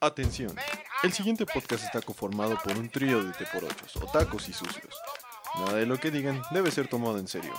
[0.00, 0.54] Atención,
[1.04, 4.94] el siguiente podcast está conformado por un trío de teporochos, otacos y sucios.
[5.58, 7.54] Nada de lo que digan debe ser tomado en serio.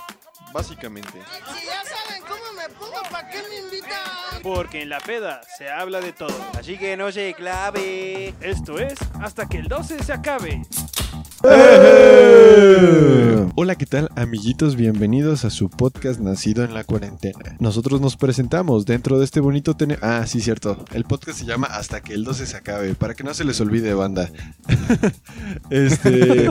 [0.52, 1.20] Básicamente,
[1.52, 4.40] Si ya saben cómo me pongo, ¿para qué me invitan?
[4.44, 6.36] Porque en la peda se habla de todo.
[6.56, 8.32] Así que no se clave.
[8.40, 10.62] Esto es hasta que el 12 se acabe.
[13.54, 14.74] Hola, ¿qué tal amiguitos?
[14.74, 17.56] Bienvenidos a su podcast Nacido en la Cuarentena.
[17.60, 19.76] Nosotros nos presentamos dentro de este bonito.
[20.02, 20.84] Ah, sí, cierto.
[20.92, 23.60] El podcast se llama Hasta que el 12 se acabe, para que no se les
[23.60, 24.30] olvide, banda.
[25.70, 26.50] este...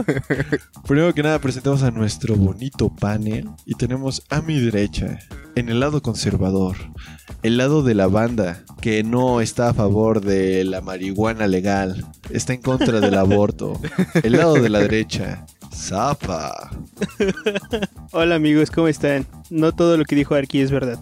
[0.88, 5.20] Primero que nada, presentamos a nuestro bonito panel y tenemos a mi derecha,
[5.56, 6.78] en el lado conservador,
[7.44, 12.54] el lado de la banda que no está a favor de la marihuana legal, está
[12.54, 13.80] en contra del aborto.
[14.24, 15.46] El lado de la derecha,
[15.78, 16.72] Zapa.
[18.12, 19.28] Hola amigos, ¿cómo están?
[19.52, 21.00] No todo lo que dijo Arki es verdad.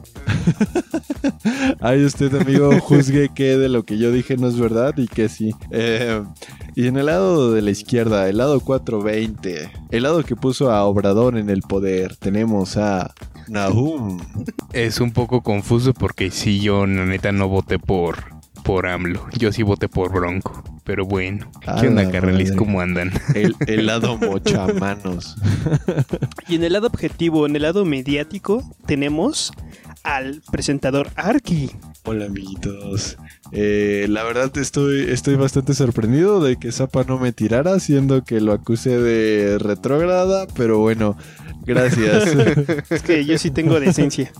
[1.79, 5.29] Ay, usted, amigo, juzgue que de lo que yo dije no es verdad y que
[5.29, 5.51] sí.
[5.71, 6.21] Eh,
[6.75, 10.83] y en el lado de la izquierda, el lado 420, el lado que puso a
[10.83, 13.13] Obrador en el poder, tenemos a
[13.47, 14.19] Nahum.
[14.73, 18.34] Es un poco confuso porque sí, yo la neta no voté por,
[18.65, 19.27] por AMLO.
[19.37, 20.63] Yo sí voté por Bronco.
[20.83, 21.49] Pero bueno,
[21.79, 22.51] ¿qué onda, carrelis?
[22.51, 23.11] ¿Cómo andan?
[23.33, 25.35] El, el lado mochamanos.
[26.47, 29.53] Y en el lado objetivo, en el lado mediático, tenemos
[30.03, 31.71] al presentador Arki.
[32.03, 33.17] Hola, amiguitos.
[33.51, 38.41] Eh, la verdad estoy, estoy bastante sorprendido de que Zapa no me tirara, siendo que
[38.41, 41.17] lo acusé de retrógrada, pero bueno,
[41.65, 42.35] gracias.
[42.89, 44.31] Es que yo sí tengo decencia.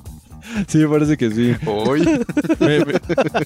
[0.68, 1.54] Sí, me parece que sí.
[1.66, 2.02] Hoy.
[2.60, 2.94] Me- me-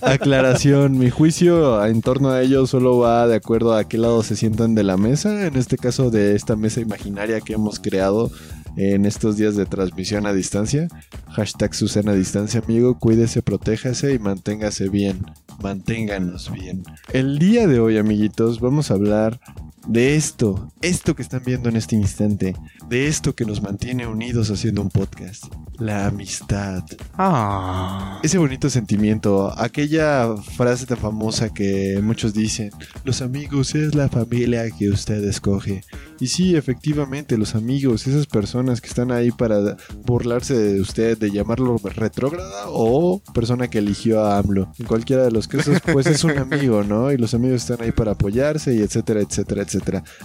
[0.01, 4.35] aclaración, mi juicio en torno a ello solo va de acuerdo a qué lado se
[4.35, 8.31] sientan de la mesa, en este caso de esta mesa imaginaria que hemos creado
[8.75, 10.87] en estos días de transmisión a distancia.
[11.31, 15.25] Hashtag Susana a distancia, amigo, cuídese, protéjase y manténgase bien.
[15.61, 16.83] Manténganos bien.
[17.11, 19.39] El día de hoy, amiguitos, vamos a hablar
[19.87, 22.55] de esto, esto que están viendo en este instante,
[22.87, 25.45] de esto que nos mantiene unidos haciendo un podcast,
[25.77, 26.83] la amistad.
[27.17, 28.19] Ah.
[28.23, 32.71] Ese bonito sentimiento, aquella frase tan famosa que muchos dicen,
[33.03, 35.83] los amigos es la familia que usted escoge.
[36.19, 41.31] Y sí, efectivamente, los amigos, esas personas que están ahí para burlarse de usted, de
[41.31, 44.71] llamarlo retrógrada o persona que eligió a AMLO.
[44.77, 47.11] En cualquiera de los casos, pues es un amigo, ¿no?
[47.11, 49.61] Y los amigos están ahí para apoyarse y etcétera, etcétera,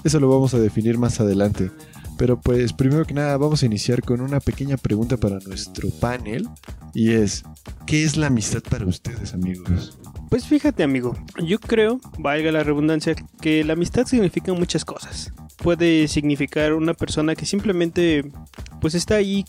[0.04, 1.70] Eso lo vamos a definir más adelante.
[2.16, 6.48] Pero pues primero que nada vamos a iniciar con una pequeña pregunta para nuestro panel
[6.94, 7.42] y es,
[7.86, 9.98] ¿qué es la amistad para ustedes amigos?
[10.30, 15.32] Pues fíjate amigo, yo creo, valga la redundancia, que la amistad significa muchas cosas.
[15.56, 18.30] Puede significar una persona que simplemente
[18.80, 19.44] pues está ahí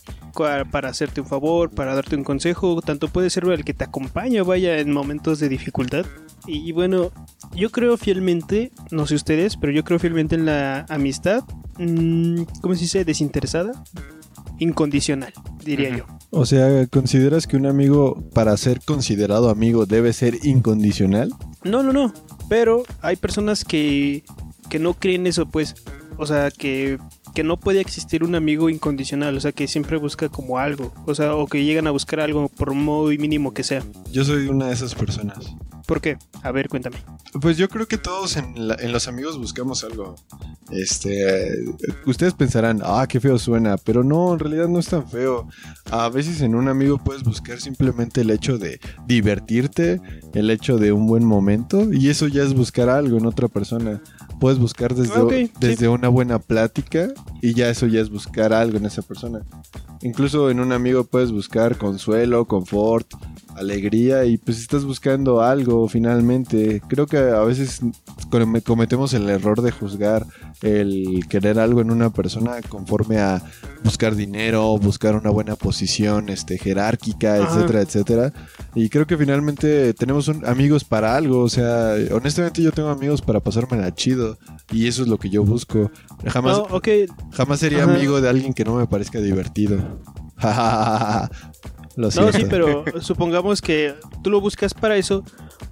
[0.72, 4.44] para hacerte un favor, para darte un consejo, tanto puede ser el que te acompaña,
[4.44, 6.06] vaya, en momentos de dificultad.
[6.48, 7.12] Y bueno,
[7.56, 11.44] yo creo fielmente, no sé ustedes, pero yo creo fielmente en la amistad,
[11.78, 13.06] mm, ¿cómo se dice?
[13.06, 13.72] Desinteresada,
[14.60, 15.34] incondicional,
[15.64, 16.06] diría yo.
[16.32, 21.34] O sea, ¿consideras que un amigo para ser considerado amigo debe ser incondicional?
[21.64, 22.14] No, no, no.
[22.50, 24.24] Pero hay personas que,
[24.70, 25.76] que no creen eso, pues.
[26.18, 26.98] O sea, que,
[27.34, 29.36] que no puede existir un amigo incondicional.
[29.38, 30.94] O sea, que siempre busca como algo.
[31.06, 33.84] O sea, o que llegan a buscar algo por muy mínimo que sea.
[34.12, 35.56] Yo soy una de esas personas.
[35.88, 36.18] ¿Por qué?
[36.41, 36.97] A ver, cuéntame.
[37.40, 40.16] Pues yo creo que todos en, la- en los amigos buscamos algo.
[40.72, 41.66] Este, eh,
[42.07, 45.47] ustedes pensarán, ah, qué feo suena, pero no, en realidad no es tan feo.
[45.91, 50.01] A veces en un amigo puedes buscar simplemente el hecho de divertirte,
[50.34, 54.02] el hecho de un buen momento, y eso ya es buscar algo en otra persona.
[54.40, 55.52] Puedes buscar desde, sí.
[55.59, 57.09] desde una buena plática
[57.41, 59.41] y ya eso ya es buscar algo en esa persona.
[60.02, 63.07] Incluso en un amigo puedes buscar consuelo, confort,
[63.56, 66.82] alegría y pues estás buscando algo finalmente.
[66.88, 67.80] Creo que a veces
[68.30, 70.26] come- cometemos el error de juzgar
[70.62, 73.42] el querer algo en una persona conforme a
[73.84, 77.56] buscar dinero, buscar una buena posición este jerárquica, Ajá.
[77.56, 78.34] etcétera, etcétera.
[78.74, 83.22] Y creo que finalmente tenemos un- amigos para algo, o sea, honestamente yo tengo amigos
[83.22, 84.38] para pasármela chido
[84.72, 85.91] y eso es lo que yo busco.
[86.26, 86.82] Jamás No,
[87.32, 87.94] jamás sería Ajá.
[87.96, 89.78] amigo de alguien que no me parezca divertido.
[91.96, 95.24] lo No, sí, pero supongamos que tú lo buscas para eso.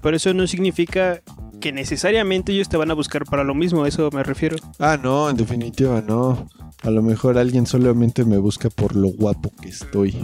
[0.01, 1.21] Pero eso no significa
[1.61, 3.83] que necesariamente ellos te van a buscar para lo mismo.
[3.83, 4.57] A eso me refiero.
[4.79, 6.47] Ah, no, en definitiva no.
[6.81, 10.17] A lo mejor alguien solamente me busca por lo guapo que estoy.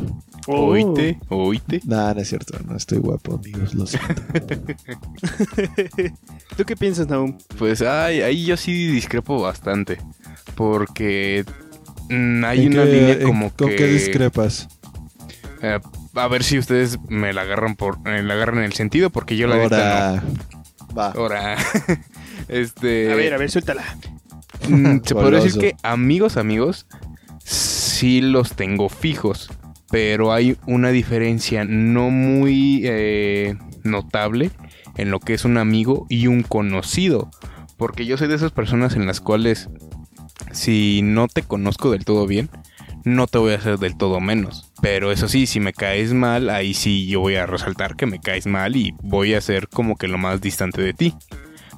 [0.48, 1.80] Oíte, oíte.
[1.86, 4.22] Nah, no es cierto, no estoy guapo, amigos, lo siento.
[6.57, 7.38] ¿Tú qué piensas, Naum?
[7.57, 10.00] Pues ay, ahí yo sí discrepo bastante.
[10.56, 11.45] Porque
[12.10, 13.75] mm, hay ¿En una qué- línea en- como ¿Con que.
[13.78, 14.68] qué discrepas?
[15.61, 15.79] Eh,
[16.15, 18.00] a ver si ustedes me la agarran por.
[18.00, 19.83] me la agarran en el sentido, porque yo la neta no.
[19.83, 20.23] Ahora,
[20.97, 21.11] Va.
[21.11, 21.57] Ahora,
[22.47, 23.11] este...
[23.11, 23.83] A ver, a ver, suéltala.
[24.67, 26.88] Mm, Se podría decir que amigos, amigos,
[27.44, 29.51] sí los tengo fijos,
[29.91, 34.51] pero hay una diferencia no muy eh, notable
[34.97, 37.29] en lo que es un amigo y un conocido.
[37.77, 39.69] Porque yo soy de esas personas en las cuales,
[40.51, 42.50] si no te conozco del todo bien,
[43.06, 44.69] no te voy a hacer del todo menos.
[44.81, 48.20] Pero eso sí, si me caes mal, ahí sí yo voy a resaltar que me
[48.20, 51.14] caes mal y voy a ser como que lo más distante de ti.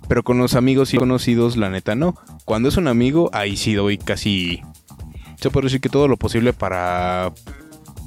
[0.08, 2.16] Pero con los amigos y conocidos, la neta no.
[2.46, 4.62] Cuando es un amigo, ahí sí doy casi.
[5.40, 7.32] Yo puedo decir que todo lo posible para.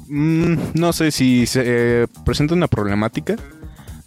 [0.07, 3.35] mm, no sé si se eh, presenta una problemática.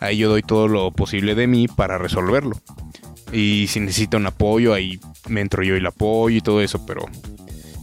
[0.00, 2.56] Ahí yo doy todo lo posible de mí para resolverlo.
[3.32, 6.87] Y si necesita un apoyo, ahí me entro yo y le apoyo y todo eso.
[6.87, 7.05] Pero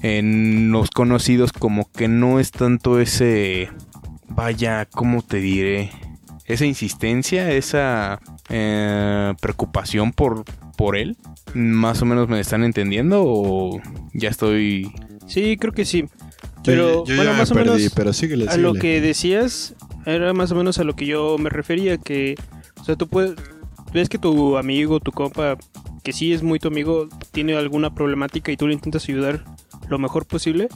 [0.06, 3.70] en los conocidos, como que no es tanto ese.
[4.28, 5.90] Vaya, ¿cómo te diré?
[6.46, 8.20] Esa insistencia, esa
[8.50, 10.44] eh, preocupación por,
[10.78, 11.18] por él.
[11.56, 13.82] Más o menos me están entendiendo o
[14.14, 14.92] ya estoy...
[15.26, 16.06] Sí, creo que sí.
[16.64, 19.76] Pero, yo, ya bueno, me más o perdí, menos pero síguele, a lo que decías,
[20.06, 22.36] era más o menos a lo que yo me refería, que,
[22.80, 23.36] o sea, tú puedes,
[23.94, 25.58] ves que tu amigo, tu compa,
[26.04, 29.46] que sí es muy tu amigo, tiene alguna problemática y tú le intentas ayudar
[29.90, 30.68] lo mejor posible,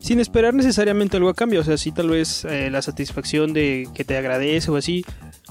[0.00, 3.88] sin esperar necesariamente algo a cambio, o sea, sí tal vez eh, la satisfacción de
[3.94, 5.04] que te agradece o así,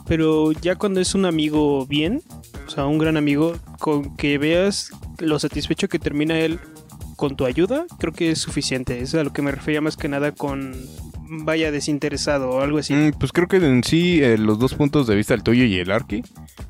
[0.07, 2.21] pero ya cuando es un amigo bien,
[2.67, 6.59] o sea, un gran amigo, con que veas lo satisfecho que termina él
[7.15, 8.99] con tu ayuda, creo que es suficiente.
[8.99, 10.73] Es a lo que me refería más que nada con
[11.27, 12.93] vaya desinteresado o algo así.
[12.93, 15.75] Mm, pues creo que en sí eh, los dos puntos de vista, el tuyo y
[15.75, 16.23] el Arki,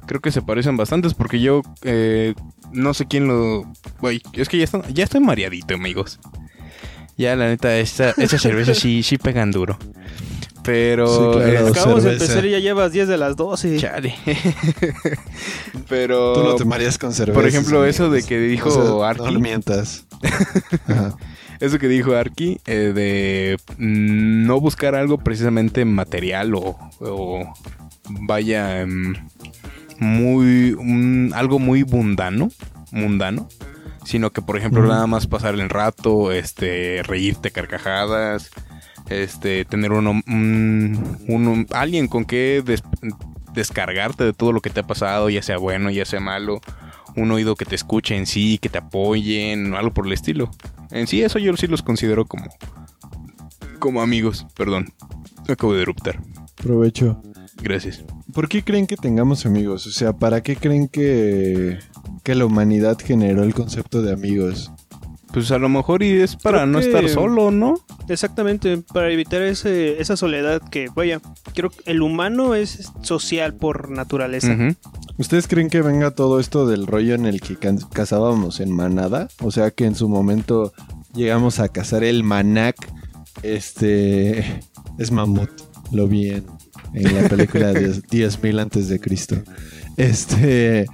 [0.05, 2.33] creo que se parecen bastantes porque yo eh,
[2.71, 3.71] no sé quién lo...
[3.99, 6.19] Güey, es que ya, ya estoy mareadito, amigos.
[7.17, 9.77] Ya la neta, esta, esta cerveza sí, sí pegan duro.
[10.65, 11.07] Pero...
[11.07, 11.67] Sí, claro.
[11.67, 13.77] eh, Acabamos de empezar y ya llevas 10 de las 12.
[13.77, 14.15] chale.
[15.89, 16.33] Pero...
[16.33, 17.35] Tú no te mareas con cerveza.
[17.39, 19.33] Por ejemplo, eso de que dijo Arki.
[19.33, 20.05] No mientas.
[20.87, 21.15] Ajá.
[21.59, 27.53] Eso que dijo Arki, eh, de mm, no buscar algo precisamente material o, o
[28.09, 29.13] vaya em,
[29.99, 32.49] muy un- algo muy mundano,
[32.91, 33.47] mundano,
[34.03, 38.49] sino que por ejemplo nada más pasar el rato, este, reírte carcajadas,
[39.09, 42.83] este, tener uno, un- uno- alguien con que des-
[43.53, 46.59] descargarte de todo lo que te ha pasado, ya sea bueno, ya sea malo,
[47.15, 50.49] un oído que te escuche en sí, que te apoyen, algo por el estilo.
[50.91, 52.45] En sí, eso yo sí los considero como.
[53.79, 54.45] como amigos.
[54.55, 54.93] Perdón.
[55.47, 56.19] Acabo de eruptar.
[56.55, 57.21] Provecho.
[57.61, 58.03] Gracias.
[58.33, 59.87] ¿Por qué creen que tengamos amigos?
[59.87, 61.79] O sea, ¿para qué creen que,
[62.23, 64.71] que la humanidad generó el concepto de amigos?
[65.35, 67.75] Pues a lo mejor y es para Creo no que- estar solo, ¿no?
[68.07, 71.19] Exactamente, para evitar ese, esa soledad que, vaya,
[71.53, 74.55] creo que el humano es social por naturaleza.
[75.17, 77.57] ¿Ustedes creen que venga todo esto del rollo en el que
[77.91, 79.27] cazábamos en manada?
[79.41, 80.71] O sea, que en su momento
[81.13, 82.75] llegamos a cazar el manac.
[83.43, 84.39] Este
[84.97, 85.49] es mamut.
[85.91, 86.45] Lo vi en,
[86.93, 89.35] en la película de 10.000 antes de Cristo.
[89.97, 90.85] Este,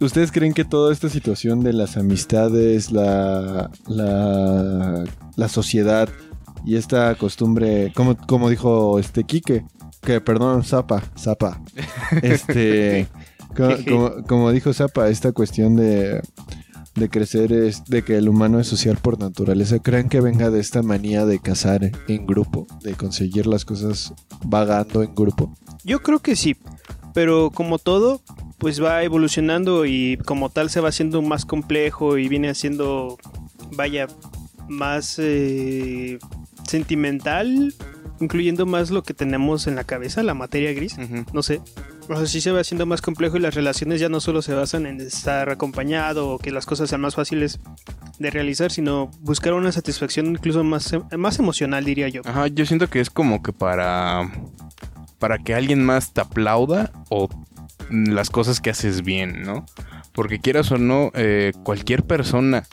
[0.00, 5.04] ¿ustedes creen que toda esta situación de las amistades, la, la,
[5.36, 6.08] la sociedad
[6.64, 9.64] y esta costumbre, como, como dijo este Quique,
[10.02, 11.60] que perdón, Zapa, Zapa,
[12.22, 13.08] este,
[13.56, 16.20] co- como, como dijo Zapa, esta cuestión de,
[16.94, 20.60] de crecer es de que el humano es social por naturaleza, ¿creen que venga de
[20.60, 24.12] esta manía de cazar en grupo, de conseguir las cosas
[24.44, 25.54] vagando en grupo?
[25.84, 26.56] Yo creo que sí,
[27.14, 28.20] pero como todo,
[28.58, 33.18] pues va evolucionando y como tal se va haciendo más complejo y viene haciendo,
[33.72, 34.06] vaya,
[34.68, 36.18] más eh,
[36.66, 37.74] sentimental,
[38.20, 40.96] incluyendo más lo que tenemos en la cabeza, la materia gris.
[41.32, 41.60] No sé.
[42.08, 44.52] O sea, sí se va haciendo más complejo y las relaciones ya no solo se
[44.52, 47.60] basan en estar acompañado o que las cosas sean más fáciles
[48.18, 52.22] de realizar, sino buscar una satisfacción incluso más, más emocional, diría yo.
[52.24, 54.30] Ajá, yo siento que es como que para.
[55.20, 57.28] Para que alguien más te aplauda o
[57.90, 59.64] las cosas que haces bien, ¿no?
[60.12, 62.64] Porque quieras o no, eh, cualquier persona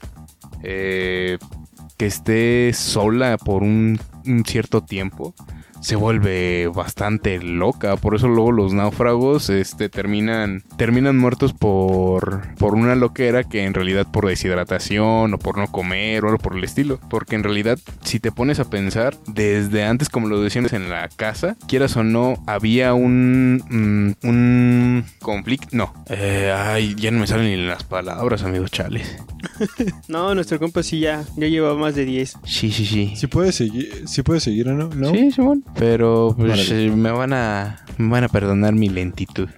[0.64, 1.38] eh,
[1.98, 4.00] que esté sola por un
[4.46, 5.36] cierto tiempo
[5.82, 7.96] se vuelve bastante loca.
[7.98, 13.74] Por eso luego los náufragos este, terminan, terminan muertos por, por una loquera que en
[13.74, 17.00] realidad por deshidratación o por no comer o algo por el estilo.
[17.10, 21.08] Porque en realidad, si te pones a pensar, desde antes, como lo decíamos en la
[21.10, 25.68] casa, quieras o no, había un, mm, un conflicto.
[25.72, 29.18] No, Eh, ay, ya no me salen ni las palabras, amigos chales.
[30.08, 32.38] No, nuestro compa sí ya, ya lleva más de 10.
[32.44, 33.14] Sí, sí, sí.
[33.16, 35.12] Si puede seguir, si puede seguir o no, ¿no?
[35.12, 35.64] Sí, Simón.
[35.78, 39.50] Pero pues eh, me van a me van a perdonar mi lentitud.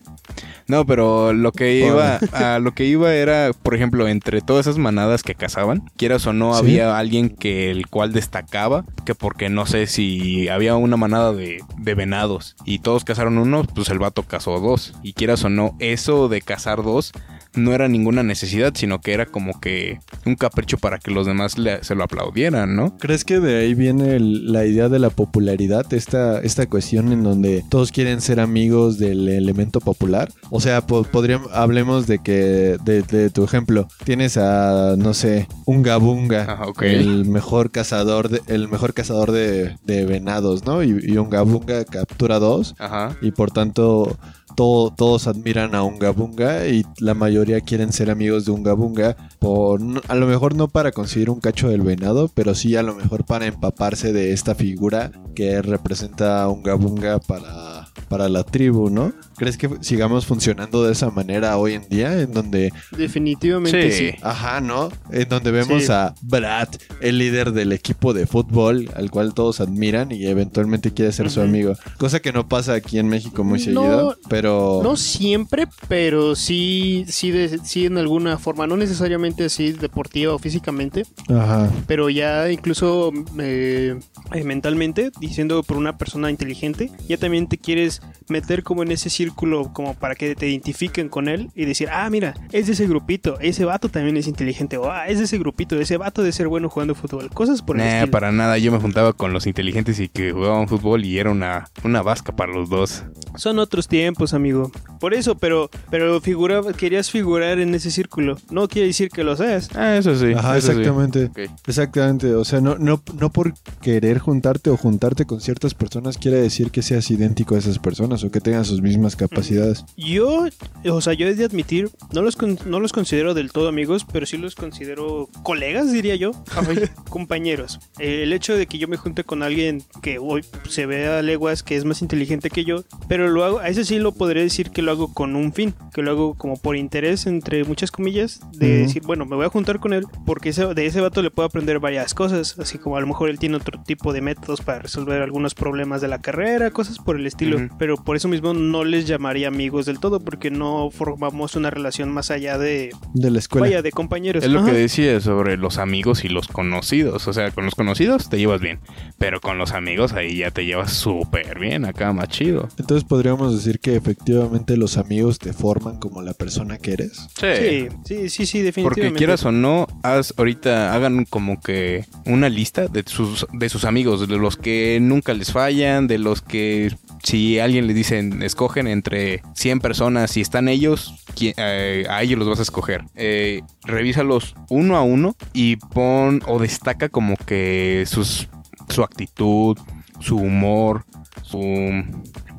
[0.68, 4.78] No, pero lo que iba, a lo que iba era, por ejemplo, entre todas esas
[4.78, 6.60] manadas que cazaban, quieras o no, Sí.
[6.60, 11.58] había alguien que el cual destacaba, que porque no sé si había una manada de,
[11.80, 14.94] de venados y todos cazaron uno, pues el vato cazó dos.
[15.02, 17.14] Y quieras o no, eso de cazar dos
[17.56, 21.58] no era ninguna necesidad, sino que era como que un capricho para que los demás
[21.58, 22.98] le- se lo aplaudieran, ¿no?
[22.98, 25.92] ¿Crees que de ahí viene el- la idea de la popularidad?
[25.94, 30.32] Esta, esta cuestión en donde todos quieren ser amigos del elemento popular.
[30.52, 35.48] O sea, po- podríamos, hablemos de que, de, de tu ejemplo, tienes a, no sé,
[35.66, 36.82] un Gabunga, ok.
[36.84, 40.84] el mejor cazador de, el mejor cazador de, de venados, ¿no?
[40.84, 42.76] Y, y un Gabunga captura dos.
[42.80, 43.16] Ajá.
[43.22, 44.18] Y por tanto,
[44.56, 49.16] todo- todos admiran a un Gabunga y la mayoría quieren ser amigos de un Gabunga.
[49.40, 52.96] Por, a lo mejor no para conseguir un cacho del venado, pero sí a lo
[52.96, 58.90] mejor para empaparse de esta figura que representa a un Gabunga para, para la tribu,
[58.90, 59.14] ¿no?
[59.40, 62.20] ¿Crees que sigamos funcionando de esa manera hoy en día?
[62.20, 64.10] En donde, Definitivamente sí.
[64.12, 64.16] Sí.
[64.22, 64.90] ajá, ¿no?
[65.12, 65.92] En donde vemos Sí.
[65.94, 66.68] a Brad,
[67.00, 71.40] el líder del equipo de fútbol, al cual todos admiran y eventualmente quiere ser su
[71.40, 71.74] amigo.
[71.98, 74.82] Cosa que no pasa aquí en México muy No, seguido, pero...
[74.84, 80.40] No siempre, pero sí, sí, de- sí en alguna forma, no necesariamente así deportiva o
[80.40, 81.70] físicamente, Ajá.
[81.88, 83.98] pero ya incluso eh,
[84.34, 89.10] eh, mentalmente, diciendo por una persona inteligente, ya también te quieres meter como en ese
[89.10, 92.88] círculo como para que te identifiquen con él y decir, ah, mira, es de ese
[92.88, 96.32] grupito, ese vato también es inteligente, o ah, es de ese grupito, ese vato de
[96.32, 98.12] ser bueno jugando fútbol, cosas por el Nah, estilo.
[98.12, 98.58] para nada.
[98.58, 102.36] Yo me juntaba con los inteligentes y que jugaban fútbol y era una, una vasca
[102.36, 103.04] para los dos.
[103.36, 104.72] Son otros tiempos, amigo.
[105.00, 108.38] Por eso, pero, pero figura, querías figurar en ese círculo.
[108.50, 109.70] No quiere decir que lo seas.
[109.76, 110.34] Ah, eso sí.
[110.36, 110.80] Ajá, eso sí.
[110.80, 111.30] exactamente.
[111.68, 112.34] Exactamente.
[112.36, 116.72] O sea, no, no, no por querer juntarte o juntarte con ciertas personas quiere decir
[116.72, 119.86] que seas idéntico a esas personas o que tengan sus mismas capacidades.
[119.98, 120.48] Yo,
[120.86, 124.06] o sea, yo he de admitir, no los, con- no los considero del todo amigos,
[124.12, 126.32] pero sí los considero colegas, diría yo,
[127.10, 127.80] compañeros.
[128.00, 131.22] Eh, el hecho de que yo me junte con alguien que hoy se ve a
[131.22, 134.44] leguas que es más inteligente que yo, pero lo hago, a ese sí lo podría
[134.44, 137.92] decir que lo hago con un fin, que lo hago como por interés, entre muchas
[137.92, 138.88] comillas, de Ujú.
[138.88, 141.48] decir, bueno, me voy a juntar con él porque ese- de ese vato le puedo
[141.48, 144.80] aprender varias cosas, así como a lo mejor él tiene otro tipo de métodos para
[144.80, 147.76] resolver algunos problemas de la carrera, cosas por el estilo, Ujú.
[147.78, 152.10] pero por eso mismo no les llamaría amigos del todo porque no formamos una relación
[152.12, 153.68] más allá de, De la escuela.
[153.68, 154.44] vaya, de compañeros.
[154.44, 154.72] Es lo Ajá.
[154.72, 157.28] que decía sobre los amigos y los conocidos.
[157.28, 158.80] O sea, con los conocidos te llevas bien.
[159.18, 162.70] Pero con los amigos ahí ya te llevas súper bien acá, más chido.
[162.78, 167.28] Entonces podríamos decir que efectivamente los amigos te forman como la persona que eres.
[167.40, 168.82] Sí, sí, sí, sí, definitivamente.
[168.82, 173.86] Porque quieras o no, haz ahorita hagan como que una lista de sus, de sus
[173.86, 178.88] amigos, de los que nunca les fallan, de los que si alguien les dicen escogen
[179.00, 183.06] entre 100 personas y están ellos, eh, a ellos los vas a escoger.
[183.16, 188.50] Eh, revísalos uno a uno y pon o destaca como que sus,
[188.90, 189.78] su actitud,
[190.20, 191.06] su humor,
[191.42, 192.04] su...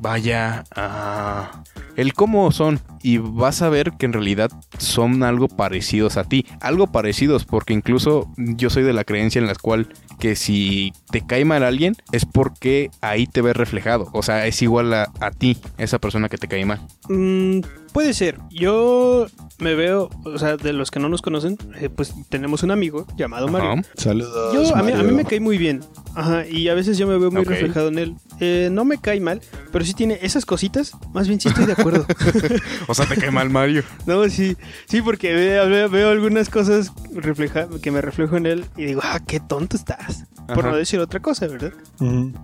[0.01, 1.63] Vaya, ah,
[1.95, 6.45] el cómo son y vas a ver que en realidad son algo parecidos a ti,
[6.59, 9.89] algo parecidos porque incluso yo soy de la creencia en la cual
[10.19, 14.61] que si te cae mal alguien es porque ahí te ves reflejado, o sea, es
[14.61, 16.81] igual a, a ti, esa persona que te cae mal.
[17.09, 18.39] Mm, puede ser.
[18.49, 19.27] Yo
[19.59, 23.05] me veo, o sea, de los que no nos conocen, eh, pues tenemos un amigo
[23.15, 23.71] llamado Mario.
[23.71, 23.81] Ajá.
[23.95, 24.53] Saludos.
[24.53, 25.81] Yo, a, mí, a mí me cae muy bien.
[26.15, 28.15] Ajá, y a veces yo me veo muy reflejado en él.
[28.39, 29.41] Eh, no me cae mal,
[29.71, 30.93] pero sí tiene esas cositas.
[31.13, 32.05] Más bien sí estoy de acuerdo.
[32.91, 33.83] O sea, te cae mal Mario.
[34.05, 34.55] no, sí,
[34.85, 39.01] sí, porque veo, veo- veo algunas cosas refleja, que me reflejo en él y digo,
[39.03, 40.25] ah, qué tonto estás.
[40.53, 41.71] Por no decir otra cosa, ¿verdad?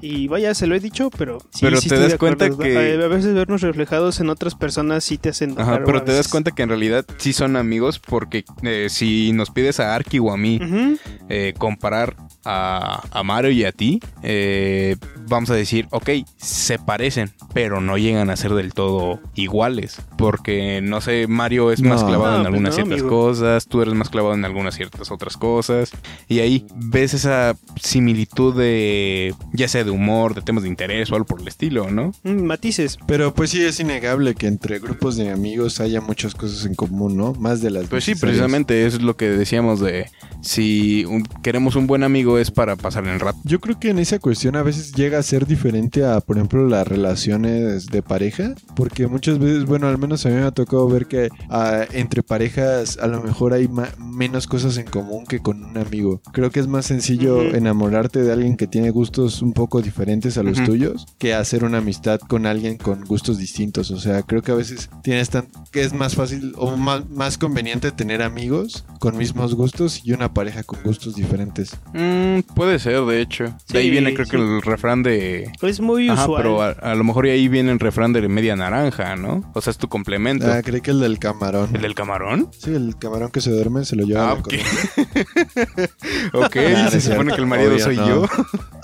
[0.02, 2.38] Y vaya, se lo he dicho, pero sí, Pero sí te estoy das de acuerdo.
[2.56, 6.14] cuenta que- A veces vernos reflejados en otras personas sí te hacen Ajá, pero te
[6.14, 10.20] das cuenta que en realidad sí son amigos porque eh, si nos pides a Arki
[10.20, 10.98] o a mí Ujú.
[11.30, 12.16] Eh, comparar
[12.46, 14.96] a, a Mario y a ti, eh,
[15.28, 20.02] vamos a decir, ok, se parecen, pero no llegan a ser del todo iguales.
[20.18, 23.10] Porque, no sé, Mario es más clavado No, en pues algunas no, ciertas amigo.
[23.10, 25.92] cosas, tú eres más clavado en algunas ciertas otras cosas.
[26.28, 31.16] Y ahí ves esa similitud de, ya sea de humor, de temas de interés o
[31.16, 32.12] algo por el estilo, ¿no?
[32.24, 32.98] Mm, Matices.
[33.08, 37.18] Pero pues sí es innegable que entre grupos de amigos haya muchas cosas en común,
[37.18, 37.34] ¿no?
[37.34, 40.10] Más de las Pues sí, precisamente es lo que decíamos de
[40.48, 43.38] si un- queremos un buen amigo es para pasar el rato.
[43.44, 46.68] Yo creo que en esa cuestión a veces llega a ser diferente a, por ejemplo,
[46.68, 50.88] las relaciones de pareja, porque muchas veces, bueno, al menos a mí me ha tocado
[50.88, 55.64] ver que ah, entre parejas a lo mejor hay menos cosas en común que con
[55.64, 56.22] un amigo.
[56.32, 57.56] Creo que es más sencillo Ujú.
[57.56, 60.68] enamorarte de alguien que tiene gustos un poco diferentes a los Ujú.
[60.68, 63.92] tuyos que hacer una amistad con alguien con gustos distintos.
[63.92, 67.38] O sea, creo que a veces tienes tan que es más fácil o más, más
[67.38, 71.76] conveniente tener amigos con mismos gustos y una pareja con gustos diferentes.
[71.94, 73.46] Mm, puede ser, de hecho.
[73.70, 74.32] de ahí Sí, viene creo sí.
[74.32, 75.52] que el refrán de...
[75.64, 76.42] Es muy Ajá, usual.
[76.42, 79.50] pero a, a lo mejor ahí viene el refrán de media naranja, ¿no?
[79.56, 80.46] O sea, es tu complemento.
[80.52, 81.76] Ah, creí que el del camarón.
[81.76, 82.50] ¿El del camarón?
[82.58, 84.54] Sí, el camarón que se duerme se lo lleva Ah, a la ok.
[86.34, 86.56] Ok,
[86.92, 88.08] se supone que el marido Obvio, soy no.
[88.08, 88.26] yo.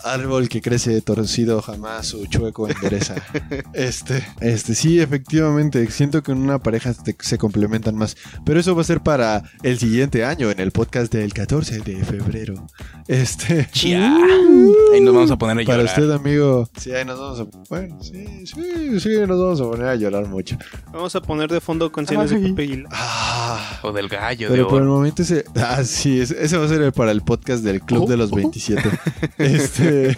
[0.03, 3.15] Árbol que crece torcido jamás su chueco endereza.
[3.73, 8.15] Este, este, sí, efectivamente, siento que en una pareja te- se complementan más.
[8.45, 12.03] Pero eso va a ser para el siguiente año, en el podcast del 14 de
[12.05, 12.67] febrero.
[13.07, 14.15] Este, Ya.
[14.93, 15.85] Ahí nos vamos a poner a para llorar.
[15.99, 16.69] usted, amigo.
[16.77, 17.45] Sí, ahí nos vamos a.
[17.67, 20.55] Bueno, sí, sí, sí, nos vamos a poner a llorar mucho.
[20.91, 22.43] Vamos a poner de fondo canciones de Ay.
[22.51, 22.91] Pepe Aguilar.
[22.91, 23.79] Ah.
[23.81, 25.45] O del gallo de Pero por el momento ese.
[25.55, 28.29] Ah, sí, ese, ese va a ser el- para el podcast del Club de los
[28.31, 28.83] 27.
[29.39, 30.09] Este.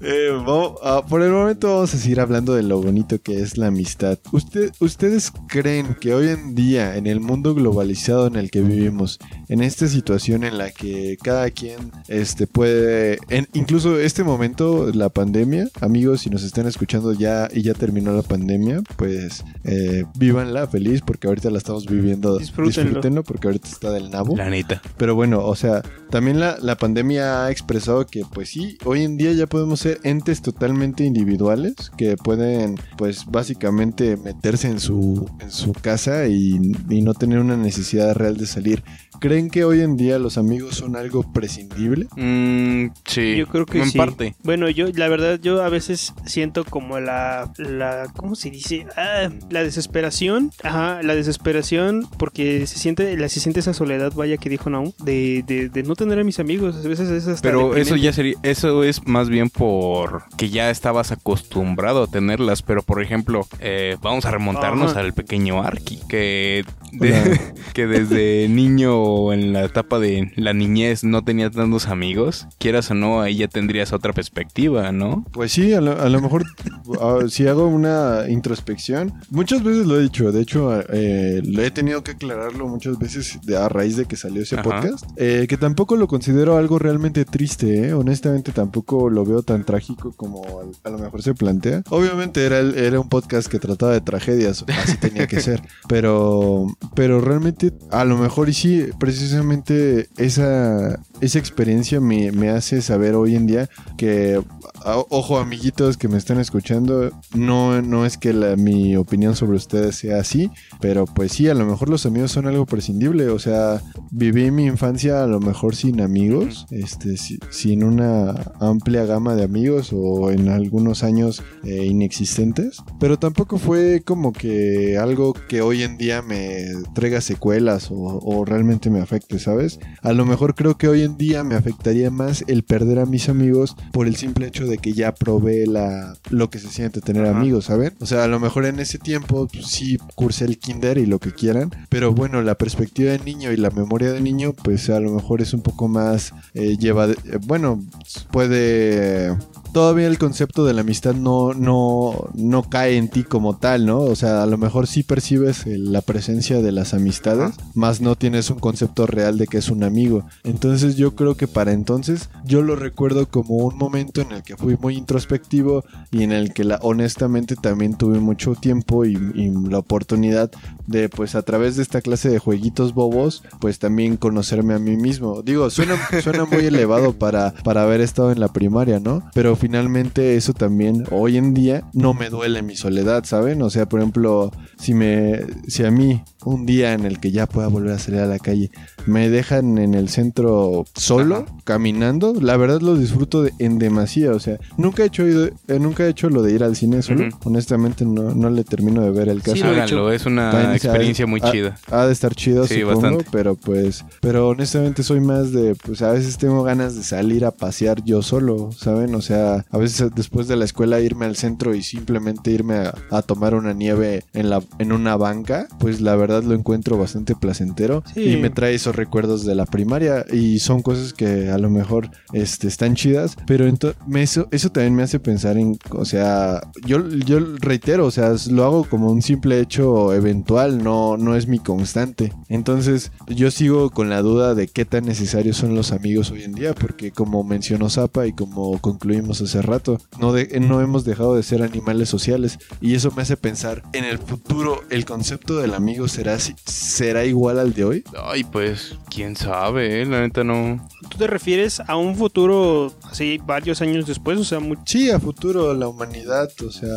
[0.00, 3.58] eh, vamos- ah, por el momento vamos a seguir hablando de lo bonito que es
[3.58, 4.18] la amistad.
[4.32, 9.18] Usted, ¿Ustedes creen que hoy en día, en el mundo globalizado en el que vivimos,
[9.48, 13.18] en esta situación en la que cada quien este, puede.
[13.28, 18.12] En, incluso este momento, la pandemia, amigos, si nos están escuchando ya y ya terminó
[18.12, 22.38] la pandemia, pues eh, vívanla feliz porque ahorita la estamos viviendo.
[22.38, 22.84] Disfrútenlo.
[22.84, 24.36] Disfrútenlo porque ahorita está del nabo.
[24.36, 24.82] La neta.
[24.96, 29.16] Pero bueno, o sea, también la, la pandemia ha expresado que, pues sí, hoy en
[29.16, 35.50] día ya podemos ser entes totalmente individuales que pueden, pues básicamente meterse en su, en
[35.50, 36.58] su casa y,
[36.90, 38.82] y no tener una necesidad real de salir.
[39.20, 42.06] ¿Creen que hoy en día los amigos son algo prescindible?
[42.16, 43.36] Mm, sí.
[43.36, 43.98] Yo creo que en sí.
[43.98, 44.34] parte.
[44.44, 48.86] Bueno, yo, la verdad, yo a veces siento como la, la, ¿cómo se dice?
[48.96, 50.52] Ah, la desesperación.
[50.62, 54.92] Ajá, la desesperación porque se siente, la, se siente esa soledad, vaya que dijo Naum,
[55.02, 56.76] de, de, de no tener a mis amigos.
[56.84, 60.70] A veces es hasta Pero eso ya sería, eso es más bien por que ya
[60.70, 62.62] estabas acostumbrado a tenerlas.
[62.62, 65.00] Pero por ejemplo, eh, vamos a remontarnos Ajá.
[65.00, 67.40] al pequeño Arki, que, de-
[67.74, 72.46] que desde niño en la etapa de la niñez no tenía tantos amigos.
[72.58, 75.24] Quieras o no, ahí ya tendrías otra perspectiva, ¿no?
[75.32, 76.44] Pues sí, a lo, a lo mejor
[77.00, 81.70] ah, si hago una introspección, muchas veces lo he dicho, de hecho eh, lo he
[81.70, 84.62] tenido que aclararlo muchas veces de- a raíz de que salió ese Ajá.
[84.64, 87.92] podcast, eh, que tampoco lo considero algo realmente triste, ¿eh?
[87.92, 90.42] honestamente tampoco lo veo tan trágico como
[90.84, 91.82] a, lo mejor se plantea.
[91.90, 96.66] Obviamente era, el- era un podcast que trataba de tragedias, así tenía que ser, pero,
[96.94, 103.14] pero realmente a lo mejor y sí, precisamente esa, esa experiencia me, me hace saber
[103.14, 104.40] hoy en día que,
[104.84, 109.96] ojo amiguitos que me están escuchando, no, no es que la- mi opinión sobre ustedes
[109.96, 113.82] sea así, pero pues sí, a lo mejor los amigos son algo prescindible, o sea,
[114.10, 118.30] viví mi infancia a lo mejor sin amigos, este, si- sin una
[118.60, 124.96] amplia gama de amigos o en algunos años eh, inexistentes, pero tampoco fue como que
[124.98, 129.78] algo que hoy en día me traiga secuelas o, o realmente me afecte, ¿sabes?
[130.02, 133.28] A lo mejor creo que hoy en día me afectaría más el perder a mis
[133.28, 137.26] amigos por el simple hecho de que ya probé la, lo que se siente tener
[137.26, 137.38] Ajá.
[137.38, 137.94] amigos, ¿saben?
[138.00, 141.18] O sea, a lo mejor en ese tiempo pues, sí cursé el kinder y lo
[141.18, 145.00] que quieran, pero bueno, la perspectiva de niño y la memoria de niño, pues a
[145.00, 147.84] lo mejor es un poco más eh, lleva, eh, bueno,
[148.30, 149.36] puede
[149.72, 154.00] todavía el concepto de la amistad no, no, no cae en ti como tal, ¿no?
[154.00, 158.50] O sea, a lo mejor sí percibes la presencia de las amistades, más no tienes
[158.50, 160.24] un concepto real de que es un amigo.
[160.44, 164.56] Entonces yo creo que para entonces yo lo recuerdo como un momento en el que
[164.56, 169.50] fui muy introspectivo y en el que la, honestamente también tuve mucho tiempo y, y
[169.68, 170.50] la oportunidad
[170.86, 174.96] de pues a través de esta clase de jueguitos bobos pues también conocerme a mí
[174.96, 175.42] mismo.
[175.42, 179.22] Digo, suena, suena muy elevado para, para haber estado en la primaria, ¿no?
[179.34, 183.60] Pero finalmente eso también hoy en día no me duele mi soledad, ¿saben?
[183.62, 187.46] O sea, por ejemplo, si me si a mí un día en el que ya
[187.46, 188.70] pueda volver a salir a la calle
[189.06, 191.46] me dejan en el centro solo, Ajá.
[191.64, 195.78] caminando, la verdad lo disfruto de- en demasía, o sea, nunca he hecho ido- eh,
[195.78, 199.10] nunca he hecho lo de ir al cine solo, honestamente no, no le termino de
[199.10, 199.56] ver el caso.
[199.56, 201.78] Sí, lo he Háganlo, es una También, experiencia muy chida.
[201.90, 203.26] Ha de estar chido, Sí, supongo, bastante.
[203.30, 207.50] pero pues, pero honestamente soy más de, pues a veces tengo ganas de salir a
[207.52, 209.14] pasear yo solo, ¿saben?
[209.14, 212.76] O sea, sea, a veces después de la escuela irme al centro y simplemente irme
[212.76, 216.96] a, a tomar una nieve en, la, en una banca, pues la verdad lo encuentro
[216.98, 218.22] bastante placentero Sí.
[218.32, 222.10] y me trae esos recuerdos de la primaria y son cosas que a lo mejor
[222.32, 223.66] este, están chidas, pero
[224.06, 228.32] me eso, eso también me hace pensar en, o sea, yo, yo reitero, o sea,
[228.50, 232.32] lo hago como un simple hecho eventual, no, no es mi constante.
[232.48, 236.52] Entonces yo sigo con la duda de qué tan necesarios son los amigos hoy en
[236.52, 241.34] día, porque como mencionó Zapa y como concluimos hace rato, no, de- no hemos dejado
[241.36, 245.74] de ser animales sociales y eso me hace pensar en el futuro, el concepto del
[245.74, 248.04] amigo será, será igual al de hoy.
[248.20, 250.06] Ay, pues, quién sabe, eh?
[250.06, 250.84] la neta no.
[251.08, 254.38] ¿Tú te refieres a un futuro así varios años después?
[254.40, 254.76] O sea, muy...
[254.84, 256.90] Sí, a futuro la humanidad, o sea,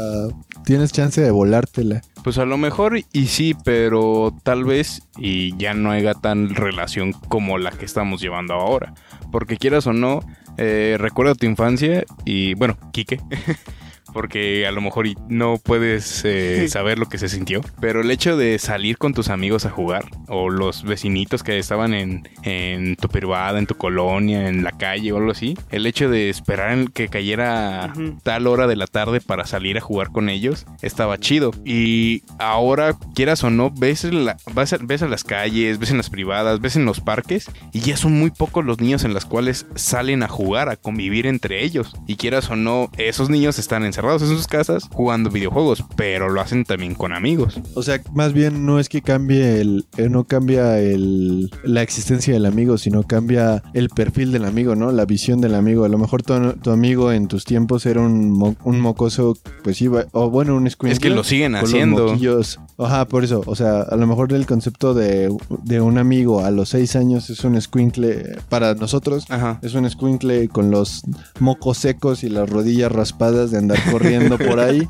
[0.65, 2.01] tienes chance de volártela.
[2.23, 7.13] Pues a lo mejor y sí, pero tal vez y ya no haya tan relación
[7.13, 8.95] como la que estamos llevando ahora.
[9.31, 10.21] Porque quieras o no,
[10.57, 13.19] eh, recuerda tu infancia y bueno, Quique.
[14.13, 17.61] Porque a lo mejor no puedes eh, saber lo que se sintió.
[17.79, 21.93] Pero el hecho de salir con tus amigos a jugar, o los vecinitos que estaban
[21.93, 26.09] en, en tu privada, en tu colonia, en la calle o algo así, el hecho
[26.09, 27.93] de esperar en que cayera
[28.23, 31.51] tal hora de la tarde para salir a jugar con ellos, estaba chido.
[31.65, 35.91] Y ahora, quieras o no, ves, en la- vas a, ves a las calles, ves
[35.91, 39.13] en las privadas, ves en los parques, y ya son muy pocos los niños en
[39.13, 41.93] las cuales salen a jugar, a convivir entre ellos.
[42.07, 46.41] Y quieras o no, esos niños están encerrados en sus casas jugando videojuegos, pero lo
[46.41, 47.59] hacen también con amigos.
[47.75, 52.33] O sea, más bien no es que cambie el, eh, no cambia el, la existencia
[52.33, 54.91] del amigo, sino cambia el perfil del amigo, ¿no?
[54.91, 55.85] La visión del amigo.
[55.85, 59.79] A lo mejor tu, tu amigo en tus tiempos era un, mo- un mocoso, pues
[59.81, 60.93] iba, o bueno, un escuincle.
[60.93, 62.07] Es que lo siguen los haciendo.
[62.07, 62.59] moquillos.
[62.79, 63.43] Ajá, por eso.
[63.45, 65.31] O sea, a lo mejor el concepto de,
[65.63, 69.25] de un amigo a los seis años es un escuincle para nosotros.
[69.29, 69.59] Ajá.
[69.61, 71.03] Es un escuincle con los
[71.39, 74.87] mocos secos y las rodillas raspadas de andar corriendo por ahí.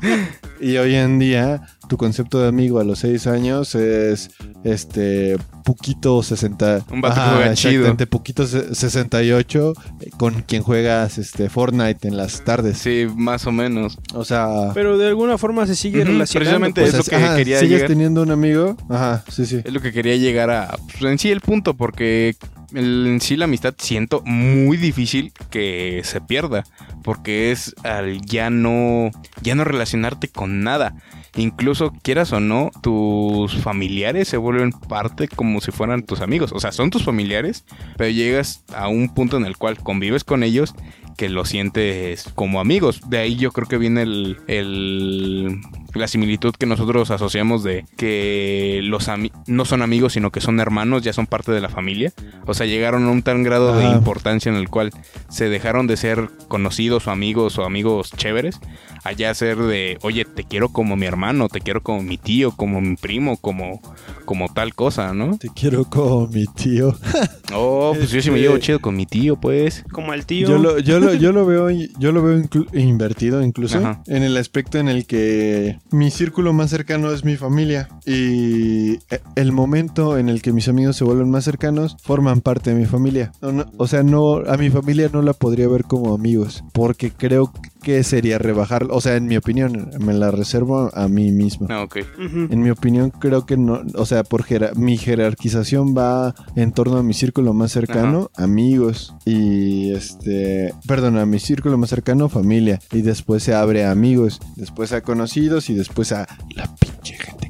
[0.60, 4.30] Y hoy en día, tu concepto de amigo a los 6 años es
[4.64, 6.84] este Puquito 60.
[6.90, 7.70] Un vato juega chido.
[7.72, 12.78] exactamente, Puquito se- 68 eh, con quien juegas este Fortnite en las tardes.
[12.78, 13.98] Sí, más o menos.
[14.14, 16.60] O sea, Pero de alguna forma se sigue Ujú, relacionando.
[16.74, 16.94] precisamente pues.
[16.94, 17.88] es lo que quería ¿Sigues llegar.
[17.88, 18.76] teniendo un amigo?
[18.88, 19.60] Ajá, sí, sí.
[19.64, 20.76] Es lo que quería llegar a.
[20.98, 22.36] pues, en sí, el punto, porque
[22.74, 26.64] en sí la amistad siento muy difícil que se pierda.
[27.02, 29.10] Porque es al ya no.
[29.42, 30.94] Ya no relacionarte con nada.
[31.34, 36.52] Incluso quieras o no, tus familiares se vuelven parte como si fueran tus amigos.
[36.52, 37.64] O sea, son tus familiares,
[37.96, 40.74] pero llegas a un punto en el cual convives con ellos
[41.16, 43.00] que lo sientes como amigos.
[43.08, 45.58] De ahí yo creo que viene el, el-
[45.94, 49.08] la similitud que nosotros asociamos de que los
[49.46, 52.12] no son amigos, sino que son hermanos, ya son parte de la familia.
[52.46, 53.96] O sea, llegaron a un tan grado de Ajá.
[53.96, 54.90] importancia en el cual
[55.28, 58.58] se dejaron de ser conocidos o amigos o amigos chéveres,
[59.04, 62.80] allá ser de, oye, te quiero como mi hermano, te quiero como mi tío, como
[62.80, 63.80] mi primo, como,
[64.24, 65.36] como tal cosa, ¿no?
[65.38, 66.96] Te quiero como mi tío.
[67.54, 69.84] Oh, pues yo sí me Este- llevo chido con mi tío, pues.
[69.92, 70.48] Como el tío.
[70.48, 74.02] Yo lo, yo lo, yo lo veo, yo lo veo inclu- invertido incluso Ajá.
[74.06, 79.20] en el aspecto en el que mi círculo más cercano es mi familia y e-
[79.36, 82.86] el momento en el que mis amigos se vuelven más cercanos forman parte de mi
[82.86, 83.32] familia.
[83.40, 87.10] O, no- o sea, no a mi familia no la podría ver como amigos porque
[87.10, 87.52] creo
[87.82, 91.66] que sería rebajar, o sea, en mi opinión me la reservo a mí mismo.
[91.70, 91.98] Ah, ok.
[92.18, 94.44] En mi opinión, creo que no, o sea, por
[94.76, 101.26] mi jerarquización va en torno a mi círculo más cercano, amigos, y este, perdón, a
[101.26, 105.74] mi círculo más cercano, familia, y después se abre a amigos, después a conocidos y
[105.74, 107.41] después a la pinche gente.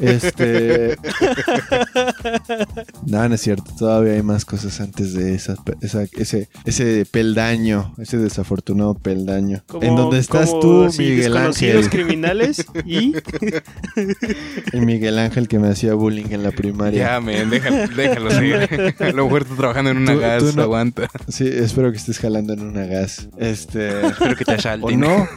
[0.00, 0.96] Este.
[3.06, 7.94] no, no es cierto, todavía hay más cosas antes de esa, esa- ese, ese peldaño,
[7.98, 9.62] ese desafortunado peldaño.
[9.66, 11.88] Como- en donde estás como tú, Miguel Ángel.
[11.90, 13.14] criminales y
[14.72, 17.06] Y Miguel Ángel que me hacía bullying en la primaria.
[17.12, 18.68] Ya, men, déjalo, déjalo seguir.
[19.14, 21.08] Lo está trabajando en una Tú- gas, tú no- aguanta.
[21.28, 23.28] Sí, espero que estés jalando en una gas.
[23.38, 24.06] Este.
[24.06, 25.00] Espero que te ¿O asalten.
[25.00, 25.28] no?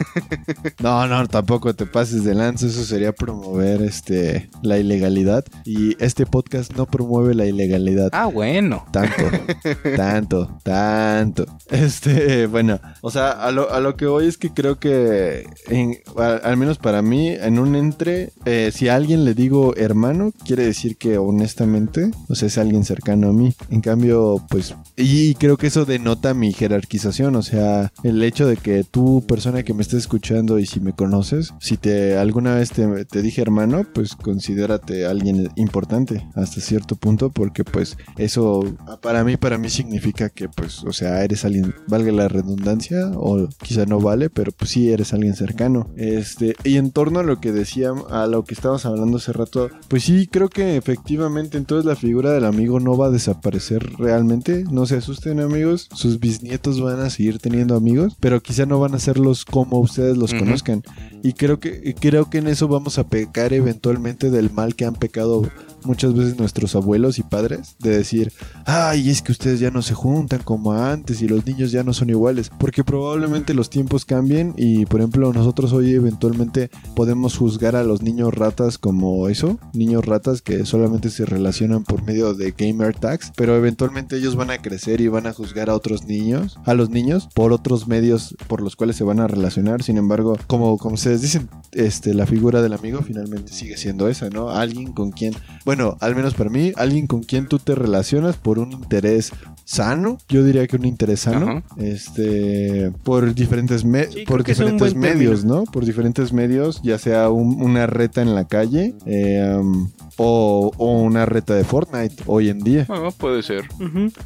[0.82, 2.66] No, no, tampoco te pases de lanza.
[2.66, 5.44] Eso sería promover este la ilegalidad.
[5.64, 8.08] Y este podcast no promueve la ilegalidad.
[8.12, 8.84] Ah, bueno.
[8.92, 9.22] Tanto,
[9.96, 11.46] tanto, tanto.
[11.70, 15.98] Este, bueno, o sea, a lo, a lo que voy es que creo que, en-
[16.16, 20.32] a- al menos para mí, en un entre, eh, si a alguien le digo hermano,
[20.44, 23.54] quiere decir que honestamente, o sea, es alguien cercano a mí.
[23.70, 28.56] En cambio, pues, y creo que eso denota mi jerarquización, o sea, el hecho de
[28.56, 32.70] que tú, persona que me estés escuchando y si me conoces, si te alguna vez
[32.70, 38.64] te, te dije hermano, cercano, pues considérate alguien importante hasta cierto punto, porque pues eso
[39.02, 43.48] para mí, para mí significa que pues, o sea, eres alguien, valga la redundancia, o
[43.62, 45.88] quizá no vale, pero pues sí eres alguien cercano.
[45.96, 49.70] Este, y en torno a lo que decía, a lo que estábamos hablando hace rato,
[49.88, 54.64] pues sí, creo que efectivamente entonces la figura del amigo no va a desaparecer realmente.
[54.70, 58.94] No se asusten amigos, sus bisnietos van a seguir teniendo amigos, pero quizá no van
[58.94, 60.82] a serlos como ustedes los conozcan.
[61.22, 64.94] Y creo que, creo que en eso vamos a pecar eventualmente del mal que han
[64.94, 65.42] pecado
[65.84, 68.32] muchas veces nuestros abuelos y padres, de decir,
[68.66, 71.92] ay, es que ustedes ya no se juntan como antes y los niños ya no
[71.92, 77.76] son iguales, porque probablemente los tiempos cambien y, por ejemplo, nosotros hoy eventualmente podemos juzgar
[77.76, 82.52] a los niños ratas como eso, niños ratas que solamente se relacionan por medio de
[82.56, 86.58] gamer tags, pero eventualmente ellos van a crecer y van a juzgar a otros niños,
[86.64, 89.82] a los niños, por otros medios por los cuales se van a relacionar.
[89.82, 94.30] Sin embargo, como, como ustedes dicen, este, la figura del amigo finalmente sigue siendo esa,
[94.30, 94.50] ¿no?
[94.50, 95.34] Alguien con quien,
[95.70, 99.30] bueno, al menos para mí, alguien con quien tú te relacionas por un interés
[99.64, 101.62] sano, yo diría que un interés sano, Ajá.
[101.78, 105.62] este, por diferentes, me- Sí, creo por diferentes medios, ¿no?
[105.64, 111.00] Por diferentes medios, ya sea un- una reta en la calle eh, um, o, o
[111.02, 112.84] una reta de Fortnite hoy en día.
[112.88, 113.68] Bueno, puede ser.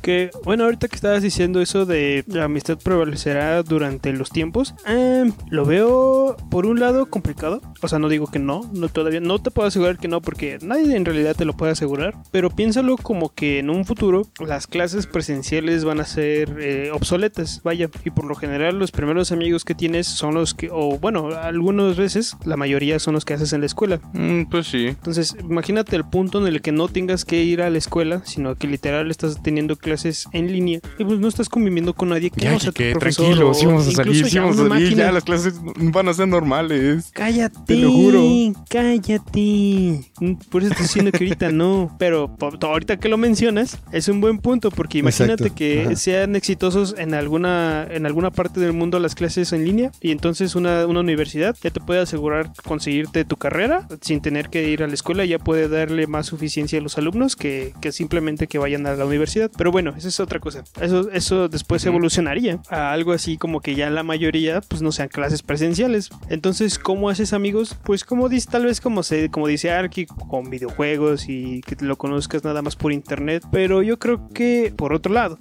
[0.00, 5.30] Que bueno, ahorita que estabas diciendo eso de la amistad prevalecerá durante los tiempos, eh,
[5.50, 7.61] lo veo por un lado complicado.
[7.83, 10.59] O sea, no digo que no, no todavía no te puedo asegurar que no porque
[10.62, 12.14] nadie en realidad te lo puede asegurar.
[12.31, 17.61] Pero piénsalo como que en un futuro las clases presenciales van a ser eh, obsoletas,
[17.64, 17.88] vaya.
[18.05, 21.97] Y por lo general los primeros amigos que tienes son los que, o bueno, algunas
[21.97, 24.01] veces la mayoría son los que haces en la escuela.
[24.12, 24.87] Mm, pues sí.
[24.88, 28.55] Entonces, imagínate el punto en el que no tengas que ir a la escuela, sino
[28.57, 32.40] que literal estás teniendo clases en línea y pues no estás conviviendo con nadie que
[32.42, 34.68] Ya, no sea que tu profesor tranquilos, o sí vamos a salir, sí vamos a
[34.68, 37.11] salir, ya las clases van a ser normales.
[37.12, 38.23] Cállate, Te lo juro.
[38.68, 40.01] cállate.
[40.20, 41.94] Mm, Por eso estoy diciendo que ahorita no.
[41.98, 44.70] Pero ahorita que lo mencionas, es un buen punto.
[44.70, 45.54] Porque imagínate Exacto.
[45.54, 45.96] que Ajá.
[45.96, 49.90] sean exitosos en alguna, en alguna parte del mundo las clases en línea.
[50.00, 54.68] Y entonces una, una universidad ya te puede asegurar conseguirte tu carrera sin tener que
[54.68, 55.24] ir a la escuela.
[55.24, 59.04] Ya puede darle más suficiencia a los alumnos que, que simplemente que vayan a la
[59.04, 59.50] universidad.
[59.56, 60.64] Pero bueno, esa es otra cosa.
[60.80, 65.08] Eso, eso después evolucionaría a algo así como que ya la mayoría pues no sean
[65.08, 66.10] clases presenciales.
[66.28, 67.76] Entonces, ¿cómo haces amigos?
[67.84, 71.96] Pues como dice, tal vez como se, como dice Arki, con videojuegos y que lo
[71.96, 73.44] conozcas nada más por internet.
[73.50, 75.38] Pero yo creo que por otro lado,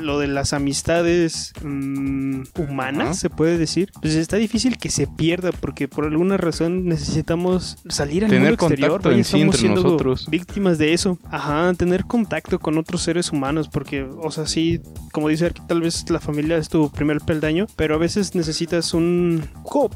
[0.00, 5.50] lo de las amistades mm, humanas, se puede decir, pues está difícil que se pierda
[5.52, 8.90] porque por alguna razón necesitamos salir al Tener mundo exterior.
[8.90, 10.26] contacto vaya, en sí estamos entre siendo nosotros.
[10.30, 11.18] víctimas de eso.
[11.30, 14.80] Ajá, tener contacto con otros seres humanos porque, o sea, sí,
[15.12, 18.94] como dice Arki, tal vez la familia es tu primer peldaño, pero a veces necesitas
[18.94, 19.44] un...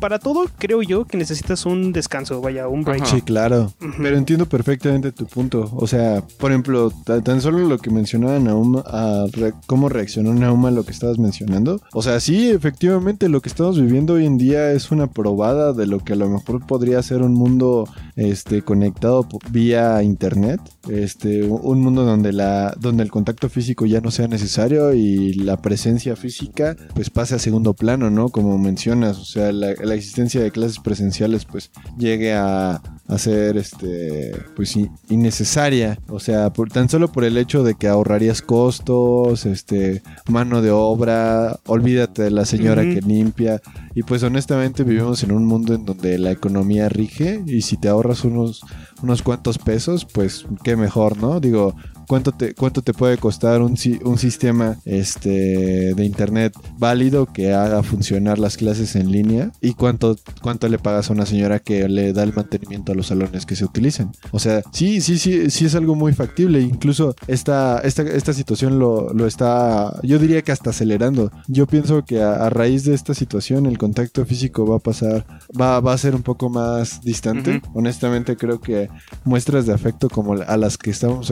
[0.00, 3.02] para todo, creo yo que necesitas un descanso, vaya, un break.
[3.02, 3.10] Ajá.
[3.16, 3.72] Sí, claro.
[4.00, 5.68] Pero entiendo perfectamente tu punto.
[5.74, 10.32] O sea, por ejemplo, ta- tan solo lo que mencionaba Naum, a re- cómo reaccionó
[10.34, 11.80] Naum a lo que estabas mencionando.
[11.92, 15.86] O sea, sí, efectivamente, lo que estamos viviendo hoy en día es una probada de
[15.86, 20.60] lo que a lo mejor podría ser un mundo este, conectado vía internet.
[20.88, 25.32] Este, un- un mundo donde, la, donde el contacto físico ya no sea necesario y
[25.32, 28.28] la presencia física pues pase a segundo plano, ¿no?
[28.28, 33.56] Como mencionas, o sea, la, la existencia de clases presenciales pues llegue a, a ser
[33.56, 34.68] este pues
[35.08, 35.98] innecesaria.
[36.08, 40.70] O sea por, tan solo por el hecho de que ahorrarías costos este mano de
[40.70, 43.60] obra olvídate de la señora que limpia.
[43.94, 47.88] Y pues honestamente vivimos en un mundo en donde la economía rige y si te
[47.88, 48.62] ahorras unos
[49.02, 51.74] unos cuantos pesos pues qué mejor no digo
[52.06, 57.82] ¿Cuánto te, ¿Cuánto te puede costar un, un sistema este, de internet válido que haga
[57.82, 59.52] funcionar las clases en línea?
[59.60, 63.08] ¿Y cuánto, cuánto le pagas a una señora que le da el mantenimiento a los
[63.08, 64.10] salones que se utilicen?
[64.30, 66.60] O sea, sí, sí, sí, sí es algo muy factible.
[66.60, 71.30] Incluso esta, esta, esta situación lo, lo está, yo diría que hasta acelerando.
[71.48, 75.26] Yo pienso que a, a raíz de esta situación el contacto físico va a pasar,
[75.58, 77.62] va, va a ser un poco más distante.
[77.74, 78.88] Honestamente creo que
[79.24, 81.30] muestras de afecto como a las que estábamos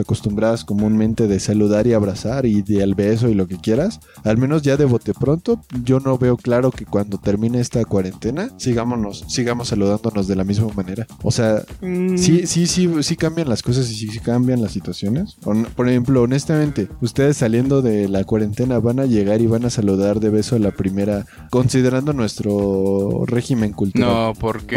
[0.65, 4.61] comúnmente de saludar y abrazar y de al beso y lo que quieras, al menos
[4.61, 9.69] ya de bote pronto, yo no veo claro que cuando termine esta cuarentena sigámonos, sigamos
[9.69, 11.05] saludándonos de la misma manera.
[11.23, 14.71] O sea, Mm, sí, sí, sí, sí cambian las cosas y sí, sí cambian las
[14.71, 15.37] situaciones.
[15.75, 20.19] Por ejemplo, honestamente, ustedes saliendo de la cuarentena van a llegar y van a saludar
[20.19, 24.09] de beso a la primera, considerando nuestro régimen cultural.
[24.09, 24.75] No, porque...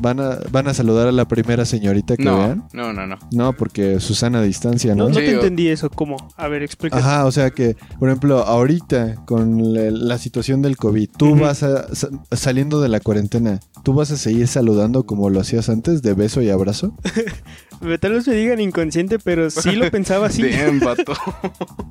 [0.00, 2.64] ¿Van a, van, a, ¿Van a saludar a la primera señorita que no, vean?
[2.72, 3.16] no, no, no.
[3.30, 5.10] No, porque Susana distancia, No, ¿no?
[5.10, 5.88] no Sí, te o- entendí eso.
[5.90, 6.16] ¿Cómo?
[6.36, 6.96] A ver, explica.
[6.96, 11.62] Ajá, o sea que, por ejemplo, ahorita con la, la situación del COVID, tú vas
[11.62, 16.02] a, sa- saliendo de la cuarentena, ¿tú vas a seguir saludando como lo hacías antes,
[16.02, 16.94] de beso y abrazo?
[18.00, 20.42] Tal vez me digan inconsciente, pero sí lo pensaba así.
[20.48, 21.12] Damn, vato.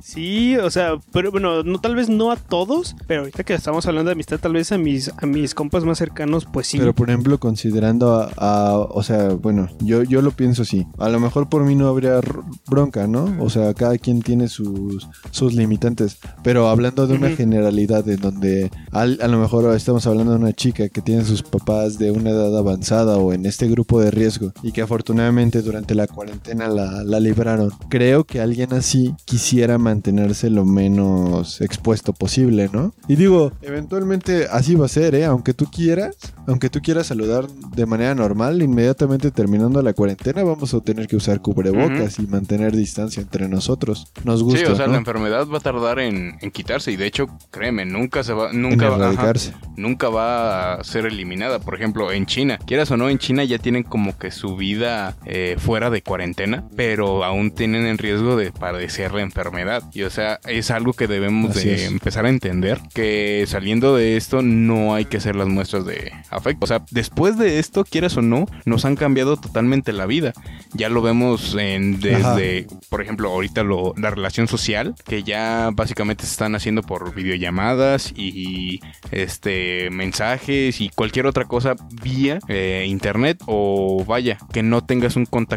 [0.02, 3.86] Sí, o sea, pero bueno, no, tal vez no a todos, pero ahorita que estamos
[3.86, 6.78] hablando de amistad, tal vez a mis, a mis compas más cercanos, pues sí.
[6.78, 10.86] Pero por ejemplo, considerando a, a- o sea, bueno, yo, yo lo pienso así.
[10.98, 12.20] A lo mejor por mí no habría
[12.68, 13.36] bronca, ¿no?
[13.40, 16.18] O sea, cada quien tiene sus, sus limitantes.
[16.44, 17.38] Pero hablando de una Ujú.
[17.38, 21.44] generalidad en donde al- a lo mejor estamos hablando de una chica que tiene sus
[21.44, 25.81] papás de una edad avanzada o en este grupo de riesgo y que afortunadamente durante
[25.90, 27.72] la cuarentena la, la libraron.
[27.90, 32.94] Creo que alguien así quisiera mantenerse lo menos expuesto posible, ¿no?
[33.08, 35.26] Y digo, eventualmente así va a ser, ¿eh?
[35.26, 36.18] Aunque tú quieras,
[36.48, 41.16] aunque tú quieras saludar de manera normal, inmediatamente terminando la cuarentena vamos a tener que
[41.16, 44.12] usar cubrebocas y mantener distancia entre nosotros.
[44.24, 44.94] Nos gusta, sí, o sea, ¿no?
[44.94, 48.54] la enfermedad va a tardar en, en quitarse y de hecho, créeme, nunca se va,
[48.54, 49.34] nunca va, ajá,
[49.76, 51.60] nunca va a ser eliminada.
[51.60, 55.18] Por ejemplo, en China, quieras o no, en China ya tienen como que su vida
[55.26, 59.82] eh, fuera de cuarentena, pero aún tienen en riesgo de padecer la enfermedad.
[59.94, 61.84] Y o sea, es algo que debemos Así de es.
[61.84, 66.66] empezar a entender, que saliendo de esto no hay que hacer las muestras de afecto.
[66.66, 70.34] O sea, después de esto, quieras o no, nos han cambiado totalmente la vida.
[70.74, 76.26] Ya lo vemos en, desde, por ejemplo, ahorita lo, la relación social, que ya básicamente
[76.26, 78.82] se están haciendo por videollamadas y
[79.12, 85.26] este mensajes y cualquier otra cosa vía eh, internet o vaya, que no tengas un
[85.26, 85.51] contacto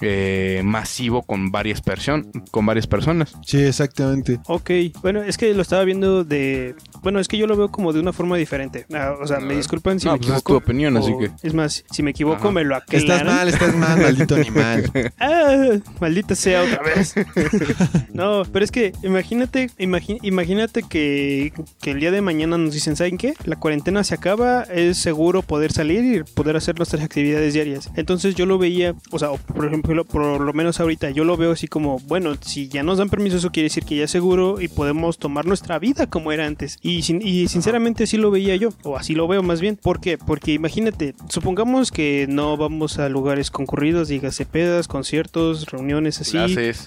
[0.00, 3.34] eh, masivo con varias personas, con varias personas.
[3.44, 4.38] Sí, exactamente.
[4.46, 4.70] Ok,
[5.02, 6.74] bueno, es que lo estaba viendo de...
[7.02, 8.86] Bueno, es que yo lo veo como de una forma diferente.
[8.92, 10.52] Ah, o sea, me disculpan si No, me pues es equivoco.
[10.52, 12.50] tu opinión, así que- Es más, si me equivoco Ajá.
[12.52, 13.02] me lo aclaran.
[13.10, 14.90] Estás mal, estás mal, maldito animal.
[15.18, 15.68] Ah,
[16.00, 17.14] maldita sea otra vez.
[18.12, 23.18] no, pero es que imagínate, imagínate que, que el día de mañana nos dicen, ¿saben
[23.18, 23.34] qué?
[23.44, 27.90] La cuarentena se acaba, es seguro poder salir y poder hacer nuestras actividades diarias.
[27.96, 31.52] Entonces yo lo veía, o sea, por ejemplo, por lo menos ahorita yo lo veo
[31.52, 34.60] así como, bueno, si ya nos dan permiso, eso quiere decir que ya es seguro
[34.60, 36.78] y podemos tomar nuestra vida como era antes.
[36.80, 39.76] Y, sin- y sinceramente así lo veía yo, o así lo veo más bien.
[39.76, 40.16] ¿Por qué?
[40.18, 46.38] Porque imagínate, supongamos que no vamos a lugares concurridos, dígase pedas, conciertos, reuniones así.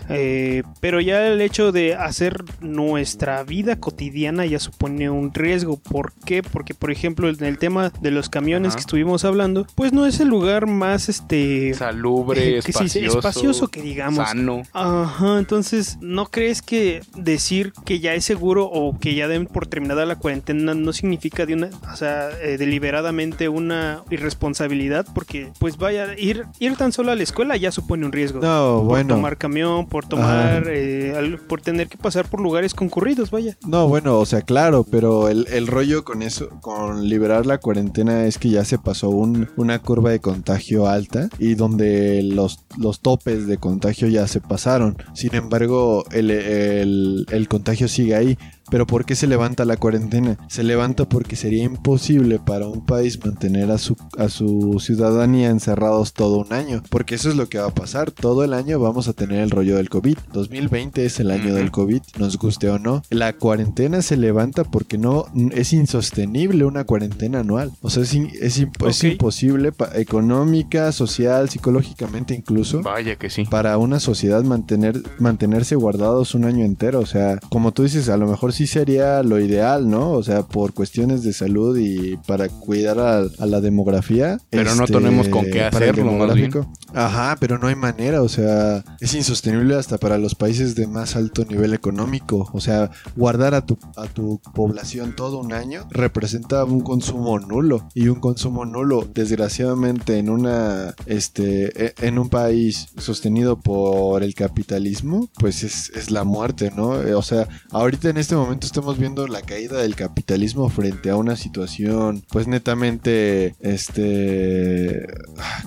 [0.10, 5.78] Eh, pero ya el hecho de hacer nuestra vida cotidiana ya supone un riesgo.
[5.78, 6.44] ¿Por qué?
[6.44, 8.76] Porque, por ejemplo, en el tema de los camiones Ajá.
[8.78, 11.74] que estuvimos hablando, pues no es el lugar más este
[12.10, 14.28] Salubre, que sí, espacioso, que digamos.
[14.28, 14.62] sano.
[14.74, 19.66] Ajá, entonces, ¿no crees que decir que ya es seguro o que ya den por
[19.68, 25.08] terminada la cuarentena no significa de una, o sea, eh, deliberadamente una irresponsabilidad?
[25.16, 28.40] Porque, pues vaya, ir, ir tan solo a la escuela ya supone un riesgo.
[28.40, 29.16] No, por bueno.
[29.16, 33.58] tomar camión, por tomar, eh, al- por tener que pasar por lugares concurridos, vaya.
[33.66, 38.26] No, bueno, o sea, claro, pero el, el rollo con eso, con liberar la cuarentena
[38.26, 43.00] es que ya se pasó un- una curva de contagio alta y donde los, los
[43.02, 44.98] topes de contagio ya se pasaron.
[45.14, 48.38] Sin embargo, el- el contagio sigue ahí.
[48.70, 50.38] Pero ¿por qué se levanta la cuarentena?
[50.48, 56.14] Se levanta porque sería imposible para un país mantener a su, a su ciudadanía encerrados
[56.14, 56.82] todo un año.
[56.90, 58.12] Porque eso es lo que va a pasar.
[58.12, 60.18] Todo el año vamos a tener el rollo del COVID.
[60.34, 63.04] 2020 es el año del COVID, nos guste o no.
[63.10, 67.72] La cuarentena se levanta porque no es insostenible una cuarentena anual.
[67.82, 69.12] O sea, es, in- es, imp- es Ok.
[69.12, 73.44] imposible económica, social, psicológicamente incluso Vaya que sí.
[73.46, 77.00] para una sociedad mantener, mantenerse guardados un año entero.
[77.00, 80.12] O sea, como tú dices, a lo mejor sí sería lo ideal, ¿no?
[80.12, 84.34] O sea, por cuestiones de salud y para cuidar a, a la demografía.
[84.36, 86.52] este, Pero no tenemos con qué hacerlo, más bien.
[86.52, 86.72] demográfico.
[86.94, 88.22] Ajá, pero no hay manera.
[88.22, 92.50] O sea, es insostenible hasta para los países de más alto nivel económico.
[92.54, 97.88] O sea, guardar a tu, a tu población todo un año representa un consumo nulo.
[97.94, 104.34] Y un consumo nulo, desgraciadamente, en una este e- en un país sostenido por el
[104.34, 107.02] capitalismo, pues es, es la muerte, ¿no?
[107.02, 111.16] Eh, O sea, ahorita en este momento estamos viendo la caída del capitalismo frente a
[111.16, 115.06] una situación, pues netamente, este,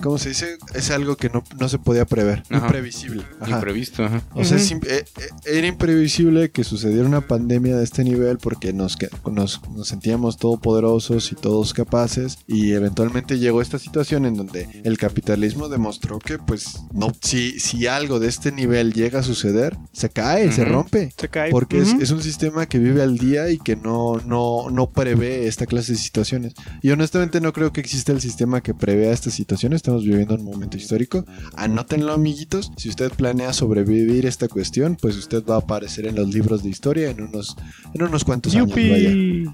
[0.01, 0.57] ¿cómo se dice?
[0.73, 2.65] Es algo que no, no se podía prever, Ajá.
[2.67, 3.23] imprevisible.
[3.39, 3.55] Ajá.
[3.55, 4.21] Imprevisto, ajá.
[4.33, 5.05] O sea, es eh, eh,
[5.45, 10.37] era imprevisible que sucediera una pandemia de este nivel porque nos, que- nos, nos sentíamos
[10.37, 16.37] todopoderosos y todos capaces y eventualmente llegó esta situación en donde el capitalismo demostró que
[16.39, 21.13] pues no, si, si algo de este nivel llega a suceder, se cae, se rompe.
[21.17, 21.51] Se cae.
[21.51, 25.47] Porque es, es un sistema que vive al día y que no, no, no prevé
[25.47, 26.53] esta clase de situaciones.
[26.81, 29.77] Y honestamente no creo que exista el sistema que prevea estas situaciones.
[29.77, 31.25] Estamos viviendo un momento histórico.
[31.55, 32.71] Anótenlo, amiguitos.
[32.77, 36.69] Si usted planea sobrevivir esta cuestión, pues usted va a aparecer en los libros de
[36.69, 37.55] historia en unos,
[37.93, 38.69] en unos cuantos años.
[38.69, 38.89] ¡Yupi!
[38.89, 39.09] Vaya.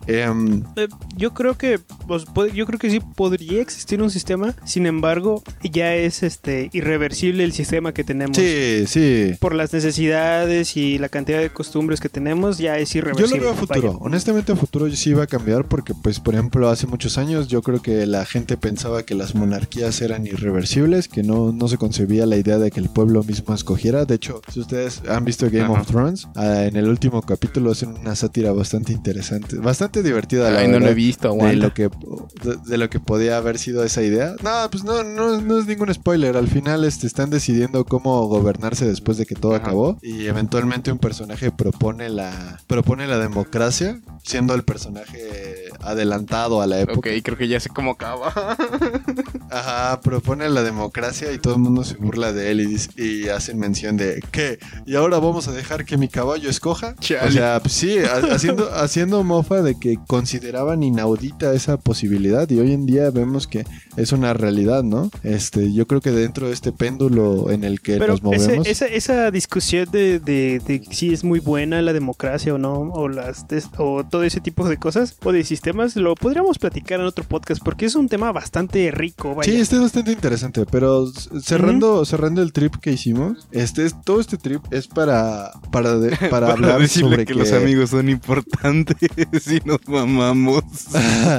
[0.08, 4.56] Em, Eh, yo creo que pues, puede- yo creo que sí podría existir un sistema,
[4.66, 8.36] sin embargo, ya es este irreversible el sistema que tenemos.
[8.38, 9.32] sí, sí.
[9.40, 13.38] Por las necesidades y la cantidad de costumbres que tenemos, ya es Yo irreversible.
[13.38, 13.94] lo veo a futuro.
[13.94, 14.06] vaya.
[14.06, 17.62] Honestamente a futuro sí iba a cambiar porque, pues, por ejemplo, hace muchos años yo
[17.62, 22.26] creo que la gente pensaba que las monarquías eran irreversibles, que no, no se concebía
[22.26, 24.06] la idea de que el pueblo mismo escogiera.
[24.06, 25.82] De hecho, si ustedes han visto Game Ajá.
[25.82, 30.50] of Thrones, ah, en el último capítulo hacen una sátira bastante interesante, bastante divertida.
[30.52, 31.90] La Ay, no lo he visto, de lo que
[32.44, 34.36] de, de lo que podía haber sido esa idea.
[34.44, 36.38] No, pues no, no, no es ningún spoiler.
[36.38, 39.66] Al final este, están decidiendo cómo gobernarse después de que todo Ajá.
[39.66, 39.98] acabó.
[40.02, 46.80] Y eventualmente un personaje propone la, propone la democracia, siendo el personaje adelantado a la
[46.80, 46.98] época.
[47.00, 48.34] Ok, creo que ya sé cómo acaba.
[49.52, 53.30] Ajá, propone la democracia y todo el mundo se burla de él y, dice- y
[53.30, 54.60] hacen mención de ¿qué?
[54.86, 56.96] ¿Y ahora vamos a dejar que mi caballo escoja?
[57.00, 57.28] Chale.
[57.28, 62.60] O sea, pues sí, ha- haciendo, haciendo mofa de que consideraban inaudita esa posibilidad y
[62.60, 63.66] hoy en día vemos que
[63.98, 65.10] es una realidad, ¿no?
[65.24, 68.48] Este, yo creo que dentro de este péndulo en el que Pero nos movemos...
[68.68, 72.74] ese- esa, esa discusión de, de- de si es muy buena la democracia o no,
[72.74, 73.46] o las
[73.78, 77.62] o todo ese tipo de cosas, o de sistemas, lo podríamos platicar en otro podcast,
[77.64, 79.52] porque es un tema bastante rico, vaya.
[79.52, 81.12] Sí, este es bastante interesante, pero
[81.42, 86.16] cerrando, cerrando el trip que hicimos, este es, todo este trip es para, para, de-
[86.30, 88.98] para Para hablar decirle sobre que, los amigos son importantes
[89.48, 90.64] y nos mamamos.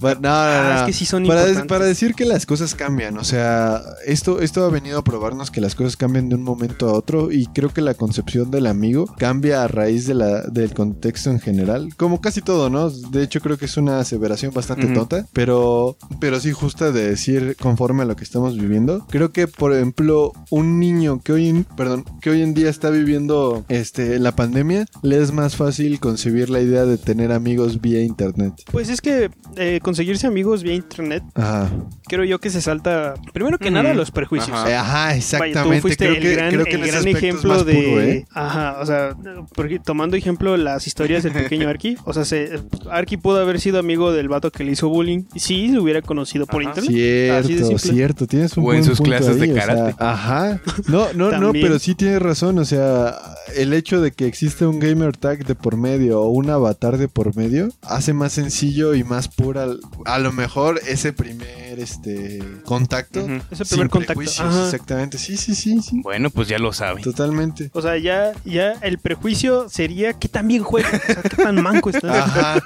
[0.00, 0.80] No, no, Ah, no.
[0.80, 1.68] es que sí son para, importantes.
[1.68, 5.60] para decir que las cosas cambian, o sea, esto, esto ha venido a probarnos que
[5.60, 9.06] las cosas cambian de un momento a otro y creo que la concepción del amigo
[9.18, 12.90] cambia a raíz de la, del contexto en general, como casi todo, ¿no?
[12.90, 17.56] De hecho creo que es una aseveración bastante tonta, pero, pero sí justa de decir
[17.60, 19.06] conforme a lo que estamos viviendo.
[19.10, 22.90] Creo que, por ejemplo, un niño que hoy en, perdón, que hoy en día está
[22.90, 28.02] viviendo este, la pandemia, le es más fácil concebir la idea de tener amigos vía
[28.02, 28.54] internet.
[28.70, 31.70] Pues es que eh, conseguirse amigos vía internet, Ajá.
[32.08, 33.74] creo yo que se salta, primero que Ujú.
[33.74, 34.56] nada, los prejuicios.
[34.56, 34.70] Ajá.
[34.70, 35.76] Eh, Ajá, Vaya, exactamente.
[35.76, 37.74] tú fuiste creo el que, gran, creo que el ejemplo de.
[37.74, 38.26] puro, ¿eh?
[38.32, 39.16] Ajá, o sea,
[39.54, 43.78] porque tomando ejemplo las historias del pequeño Arky, o sea, se, Arky pudo haber sido
[43.78, 45.24] amigo del vato que le hizo bullying.
[45.36, 46.70] Sí, lo hubiera conocido por Ajá.
[46.70, 46.81] internet.
[46.86, 49.66] Así de Cierto, cierto, tienes un O en sus punto clases de ahí, o sea,
[49.66, 49.94] karate.
[49.98, 50.60] ajá.
[50.88, 51.66] No, no, no, También.
[51.66, 53.14] pero sí tienes razón, o sea,
[53.56, 57.08] el hecho de que existe un gamer tag de por medio o un avatar de
[57.08, 59.66] por medio hace más sencillo y más pura
[60.04, 63.24] a lo mejor ese primer este contacto.
[63.24, 63.34] Ujú.
[63.50, 64.22] Ese sin primer contacto.
[64.38, 64.64] Ajá.
[64.64, 65.18] Exactamente.
[65.18, 66.00] Sí, sí, sí, sí.
[66.02, 67.02] Bueno, pues ya lo saben.
[67.02, 67.70] Totalmente.
[67.72, 71.62] O sea, ya, ya el prejuicio sería que tan bien juega, o sea, qué tan
[71.62, 72.24] manco está.
[72.24, 72.62] Ajá.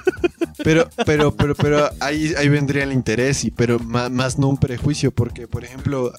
[0.63, 4.57] Pero, pero, pero, pero ahí, ahí vendría el interés, y, pero ma- más, no un
[4.57, 6.11] prejuicio, porque, por ejemplo,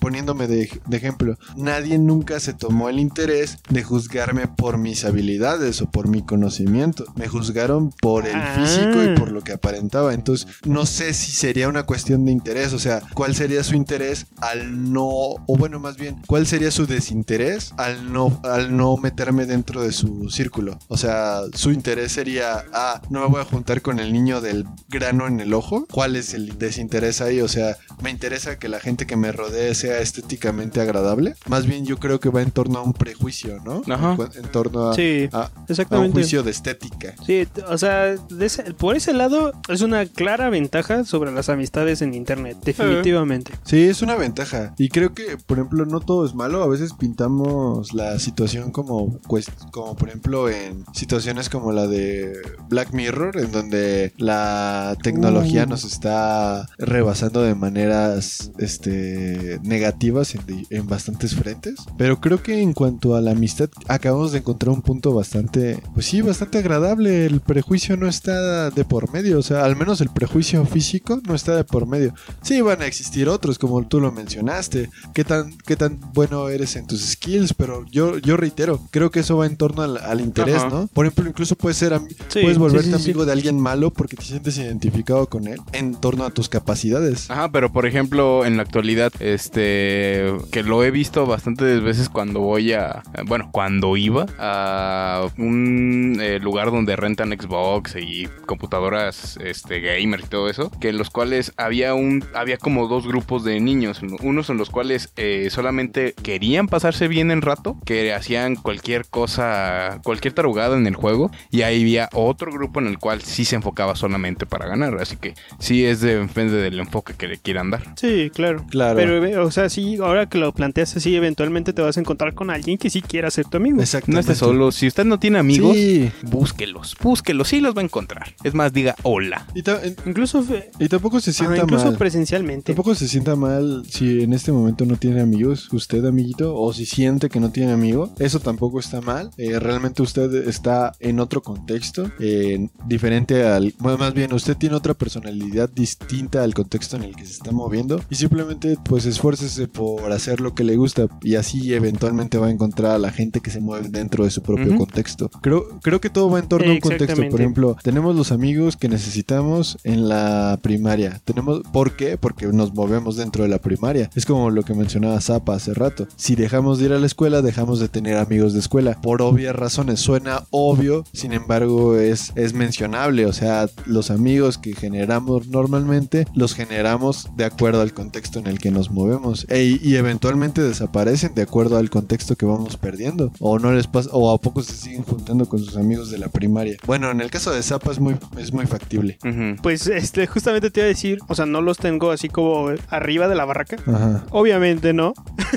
[0.00, 5.80] poniéndome de, de ejemplo, nadie nunca se tomó el interés de juzgarme por mis habilidades
[5.82, 7.04] o por mi conocimiento.
[7.16, 8.54] Me juzgaron por el Ah.
[8.56, 10.14] físico y por lo que aparentaba.
[10.14, 14.26] Entonces, no sé si sería una cuestión de interés, o sea, ¿cuál sería su interés
[14.40, 19.46] al no, o bueno, más bien, cuál sería su desinterés al no, al no meterme
[19.46, 20.78] dentro de su círculo?
[20.88, 24.64] O sea, su interés sería, ah, no me voy a juntar con el niño del
[24.88, 25.86] grano en el ojo.
[25.90, 27.40] ¿Cuál es el desinterés ahí?
[27.40, 31.34] O sea, me interesa que la gente que me rodee sea estéticamente agradable.
[31.46, 33.82] Más bien yo creo que va en torno a un prejuicio, ¿no?
[33.92, 34.16] Ajá.
[34.34, 35.50] En, torno a, Sí, a-
[35.90, 37.14] a un juicio de estética.
[37.26, 42.02] Sí, o sea, de ese- por ese lado es una clara ventaja sobre las amistades
[42.02, 43.52] en internet, definitivamente.
[43.64, 44.74] Sí, es una ventaja.
[44.78, 46.62] Y creo que, por ejemplo, no todo es malo.
[46.62, 52.32] A veces pintamos la situación como, cues- como por ejemplo, en situaciones como la de
[52.68, 55.68] Black Mirror, en donde la tecnología Uh.
[55.68, 60.34] nos está rebasando de maneras este, negativas
[60.70, 61.74] en, bastantes frentes.
[61.96, 66.06] Pero creo que en cuanto a la amistad, acabamos de encontrar un punto bastante, pues
[66.06, 67.26] sí, bastante agradable.
[67.26, 69.38] El prejuicio no está de por medio.
[69.38, 72.14] O sea, al menos el prejuicio físico no está de por medio.
[72.42, 74.90] Sí, van a existir otros, como tú lo mencionaste.
[75.14, 77.54] ¿Qué tan, qué tan bueno eres en tus skills?
[77.54, 80.68] Pero yo, yo reitero, creo que eso va en torno al, al interés, Ajá.
[80.68, 80.86] ¿no?
[80.88, 81.92] Por ejemplo, incluso puedes ser
[82.28, 83.10] Sí, puedes volverte sí, sí.
[83.10, 87.30] amigo de alguien malo porque te sientes identificado con él en torno a tus capacidades.
[87.30, 92.40] Ajá, pero por ejemplo, en la actualidad, este, que lo he visto bastantes veces cuando
[92.40, 99.80] voy a, bueno, cuando iba a un eh, lugar donde rentan Xbox y computadoras, este,
[99.80, 103.60] gamer y todo eso, que en los cuales había un, había como dos grupos de
[103.60, 109.06] niños, unos en los cuales eh, solamente querían pasarse bien el rato, que hacían cualquier
[109.06, 113.44] cosa, cualquier tarugada en el juego, y ahí había otro grupo en el cual sí
[113.44, 117.38] se enfocaba solamente para ganar, así que sí es de, depende del enfoque que le
[117.38, 117.82] quieran dar.
[117.96, 118.64] Sí, claro.
[118.70, 118.96] Claro.
[118.96, 122.34] Pero, eh, o sea, sí, ahora que lo planteas así, eventualmente te vas a encontrar
[122.34, 123.76] con alguien que sí quiera ser tu amigo.
[123.76, 124.32] No Exactamente.
[124.32, 126.10] esté solo, si usted no tiene amigos, Sí.
[126.22, 128.34] búsquelos, búsquelos, sí los va a encontrar.
[128.44, 129.46] Es más, diga hola.
[129.54, 130.44] Y, en- Incluso,
[130.78, 131.96] y tampoco se sienta incluso mal.
[131.98, 132.72] presencialmente.
[132.72, 136.86] Tampoco se sienta mal si en este momento no tiene amigos, usted amiguito, o si
[136.86, 139.30] siente que no tiene amigo, eso tampoco está mal.
[139.36, 144.76] Eh, realmente usted está en otro contexto, eh, diferente al, bueno, más bien usted tiene
[144.76, 149.66] otra personalidad distinta al contexto en el que se está moviendo y simplemente pues esfuércese
[149.66, 153.40] por hacer lo que le gusta y así eventualmente va a encontrar a la gente
[153.40, 154.78] que se mueve dentro de su propio Ujú.
[154.78, 155.30] contexto.
[155.40, 157.22] Creo, creo que todo va en torno a un contexto.
[157.28, 161.20] Por ejemplo, tenemos los amigos que necesitamos en la primaria.
[161.24, 162.16] Tenemos, ¿por qué?
[162.16, 164.10] Porque nos movemos dentro de la primaria.
[164.14, 166.06] Es como lo que mencionaba Zapa hace rato.
[166.16, 169.00] Si dejamos de ir a la escuela, dejamos de tener amigos de escuela.
[169.00, 170.00] Por obvias razones.
[170.00, 177.28] Suena obvio, sin embargo, es, es O sea, los amigos que generamos normalmente, los generamos
[177.36, 179.46] de acuerdo al contexto en el que nos movemos.
[179.48, 183.32] E- y eventualmente desaparecen de acuerdo al contexto que vamos perdiendo.
[183.38, 186.28] O no les pasa, o a poco se siguen juntando con sus amigos de la
[186.28, 186.76] primaria.
[186.86, 189.18] Bueno, en el caso de Zapa es muy, es muy factible.
[189.62, 193.28] Pues este, justamente te iba a decir, o sea, no los tengo así como arriba
[193.28, 193.76] de la barraca.
[193.86, 194.24] Ajá.
[194.30, 195.14] Obviamente no.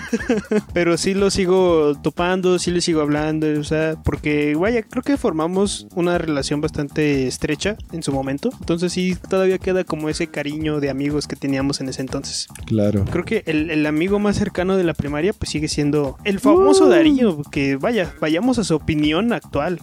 [0.74, 5.18] Pero sí los sigo topando, sí les sigo hablando, o sea, porque vaya, creo que
[5.18, 8.50] formamos una relación bastante estrecha en su momento.
[8.60, 12.48] Entonces sí, todavía queda como ese cariño de amigos que teníamos en ese entonces.
[12.66, 13.06] Claro.
[13.06, 16.88] Creo que el, el amigo más cercano de la primaria pues sigue siendo el famoso
[16.88, 19.80] Darío, que vaya, vayamos a su opinión actual.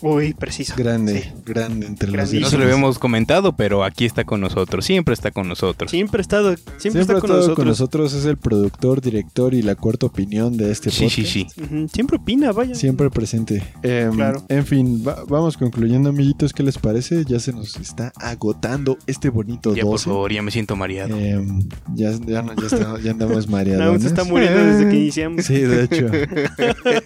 [0.00, 0.74] Uy, preciso.
[0.76, 1.30] Grande, Sí.
[1.46, 2.32] grande entre los.
[2.32, 5.90] No se lo habíamos comentado, pero aquí está con nosotros, siempre está con nosotros.
[5.90, 7.56] Siempre ha estado, siempre, Siempre está ha con estado nosotros.
[7.56, 11.14] con nosotros, es el productor, director y la cuarta opinión de este Sí, podcast.
[11.16, 11.62] sí, sí.
[11.62, 12.74] Ujú, Siempre opina, vaya.
[12.74, 13.62] Siempre presente.
[13.82, 14.44] Em, Claro.
[14.48, 16.52] En fin, va- vamos concluyendo, amiguitos.
[16.52, 17.24] ¿Qué les parece?
[17.24, 20.04] Ya se nos está agotando este bonito Ya, por 12.
[20.06, 21.16] favor, ya me siento mareado.
[21.18, 23.84] Em, ya, ya, no- ya, está- ya andamos mareados.
[23.86, 25.44] Aún se está muriendo desde que iniciamos.
[25.44, 26.06] Sí, de hecho.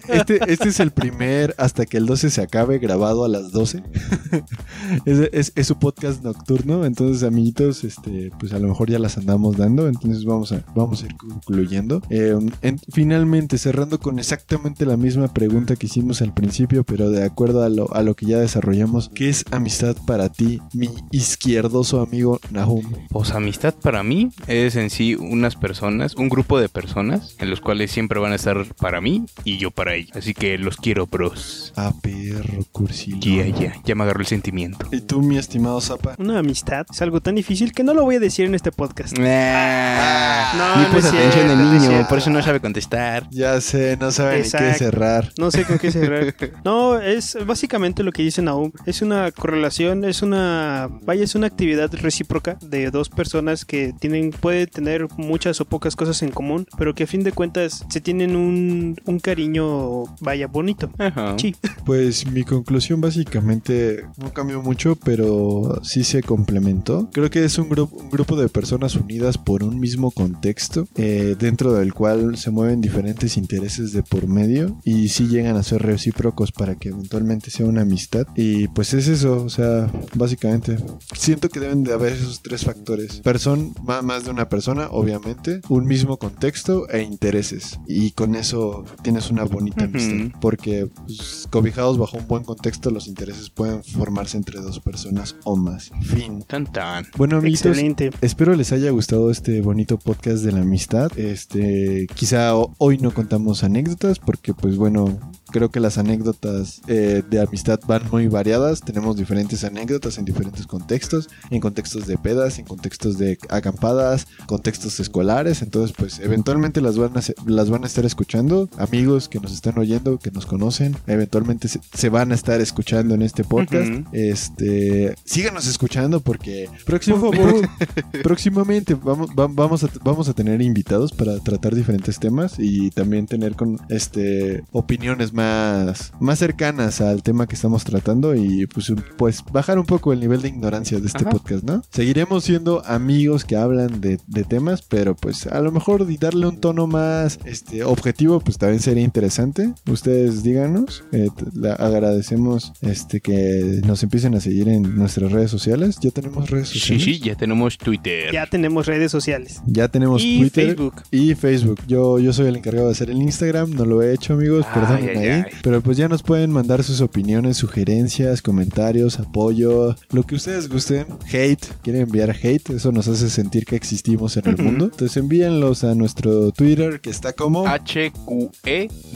[0.07, 3.81] Este, este es el primer hasta que el 12 se acabe grabado a las 12.
[5.05, 6.85] es, es- es su podcast nocturno.
[6.85, 9.87] Entonces, amiguitos, este, pues a lo mejor ya las andamos dando.
[9.87, 12.01] Entonces vamos a, vamos a ir concluyendo.
[12.09, 17.23] Eh, en- finalmente, cerrando con exactamente la misma pregunta que hicimos al principio, pero de
[17.23, 19.09] acuerdo a lo, a lo que ya desarrollamos.
[19.13, 22.83] ¿Qué es amistad para ti, mi izquierdoso amigo Nahum?
[23.09, 27.61] Pues amistad para mí es en sí unas personas, un grupo de personas en los
[27.61, 30.15] cuales siempre van a estar para mí y yo para ellos.
[30.15, 31.71] Así que los quiero, bros.
[31.75, 33.17] Ah, perro, cursillo.
[33.21, 34.85] Ya, ya, ya me agarró el sentimiento.
[34.91, 36.15] ¿Y tú, mi estimado Zapa?
[36.17, 39.15] Una amistad es algo tan difícil que no lo voy a decir en este podcast.
[39.21, 42.07] Ah, No, ni no puso atención el no niño, cierto.
[42.09, 43.27] por eso no sabe contestar.
[43.31, 45.31] Ya sé, no saben ni qué cerrar.
[45.37, 46.33] No sé con qué cerrar.
[46.65, 48.71] No, es básicamente lo que dice Naum.
[48.85, 50.89] Es una correlación, es una.
[51.03, 55.95] Vaya, es una actividad recíproca de dos personas que tienen, puede tener muchas o pocas
[55.95, 60.47] cosas en común, pero que a fin de cuentas se tienen un, un cariño, vaya,
[60.47, 60.89] bonito.
[60.97, 61.35] Ajá.
[61.37, 61.55] Sí.
[61.85, 62.62] Pues mi conclusión
[63.01, 67.09] básicamente no cambió mucho, pero sí se complementó.
[67.11, 71.35] Creo que es un, grupo un grupo de personas unidas por un mismo contexto, eh,
[71.39, 75.81] dentro del cual se mueven diferentes intereses de por medio y sí llegan a ser
[75.81, 78.25] recíprocos para que eventualmente sea una amistad.
[78.35, 80.77] Y pues es eso, o sea, básicamente
[81.15, 83.19] siento que deben de haber esos tres factores.
[83.21, 87.79] Person, ma- más de una persona, obviamente, un mismo contexto e intereses.
[87.87, 90.37] Y con eso tienes una bonita amistad.
[90.41, 92.52] Porque pues, cobijados bajo un buen contexto,
[92.91, 95.91] los intereses pueden formarse entre dos personas o más.
[96.01, 96.43] Fin.
[96.43, 97.05] Tan tan.
[97.17, 98.11] Bueno, amiguitos, Excelente.
[98.21, 101.11] Espero les haya gustado este bonito podcast de la amistad.
[101.17, 105.17] Este, quizá ho- hoy no contamos anécdotas porque, pues bueno,
[105.51, 108.81] creo que las anécdotas eh, de amistad van muy variadas.
[108.81, 114.99] Tenemos diferentes anécdotas en diferentes contextos, en contextos de pedas, en contextos de acampadas, contextos
[114.99, 115.61] escolares.
[115.61, 118.69] Entonces, pues eventualmente las van a, las van a estar escuchando.
[118.77, 123.15] Amigos que nos están oyendo, que nos conocen, eventualmente se, se van a estar escuchando
[123.15, 123.89] en este podcast.
[124.11, 127.31] Este, síganos escuchando porque próximo-
[128.23, 133.27] próximamente vamos, va- vamos, a, vamos a tener invitados para tratar diferentes temas y también
[133.27, 139.41] tener con este opiniones más, más cercanas al tema que estamos tratando y pues, pues
[139.51, 141.29] bajar un poco el nivel de ignorancia de este Ajá.
[141.31, 141.81] podcast, ¿no?
[141.91, 146.47] Seguiremos siendo amigos que hablan de, de temas, pero pues a lo mejor y darle
[146.47, 149.73] un tono más este, objetivo, pues también sería interesante.
[149.89, 151.05] Ustedes díganos.
[151.13, 152.32] Eh, la- agradecemos
[152.81, 155.97] este, que nos empiecen a seguir en nuestras redes sociales.
[156.01, 157.03] Ya tenemos redes Sí, sociales.
[157.03, 158.31] sí, ya tenemos Twitter.
[158.33, 159.61] Ya tenemos redes sociales.
[159.65, 160.95] Ya tenemos Y Twitter Facebook.
[161.11, 161.79] y Facebook.
[161.87, 165.07] Yo, yo soy el encargado de hacer el Instagram, no lo he hecho, amigos, Ay,
[165.09, 165.27] ay, ahí.
[165.27, 165.43] ay.
[165.61, 171.05] Pero pues ya nos pueden mandar sus opiniones, sugerencias, comentarios, apoyo, lo que ustedes gusten.
[171.27, 174.85] Hate, quieren enviar hate, eso nos hace sentir que existimos en el mundo.
[174.85, 177.65] Entonces envíenlos a nuestro Twitter que está como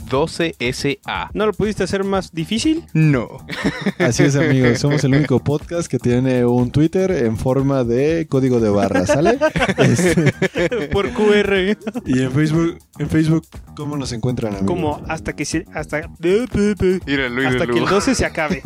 [0.08, 1.30] HQE12SA.
[1.34, 2.84] ¿No lo pudiste hacer más difícil?
[2.98, 3.28] No.
[3.98, 4.80] Así es, amigos.
[4.80, 9.38] Somos el único podcast que tiene un Twitter en forma de código de barra, ¿sale?
[9.78, 10.32] Este,
[10.92, 11.76] Por QR.
[12.06, 13.46] y en Facebook, en Facebook,
[13.76, 14.68] ¿cómo nos encuentran, amigos?
[14.68, 18.62] Como hasta que se, hasta, Míralo, hasta que el 12 se acabe.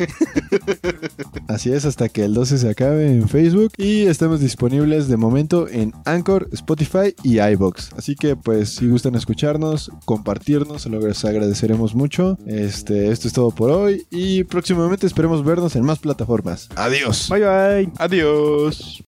[1.47, 3.73] Así es, hasta que el 12 se acabe en Facebook.
[3.77, 7.93] Y estamos disponibles de momento en Anchor, Spotify y iBox.
[7.93, 12.37] Así que, pues, si gustan escucharnos, compartirnos, se lo les agradeceremos mucho.
[12.45, 14.07] Este, esto es todo por hoy.
[14.09, 16.69] Y próximamente esperemos vernos en más plataformas.
[16.75, 17.29] Adiós.
[17.29, 17.91] Bye bye.
[17.97, 19.03] Adiós.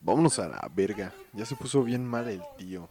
[0.00, 1.12] Vámonos a la verga.
[1.32, 2.88] Ya se puso bien mal el tío.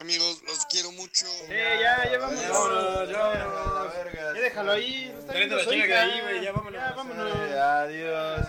[0.00, 1.26] Amigos, los quiero mucho.
[1.48, 3.10] Eh, ya, ya vámonos.
[4.14, 5.12] Ya déjalo ahí.
[5.18, 6.06] Está viendo su hija.
[6.40, 7.32] Ya vámonos.
[7.32, 8.46] Adiós.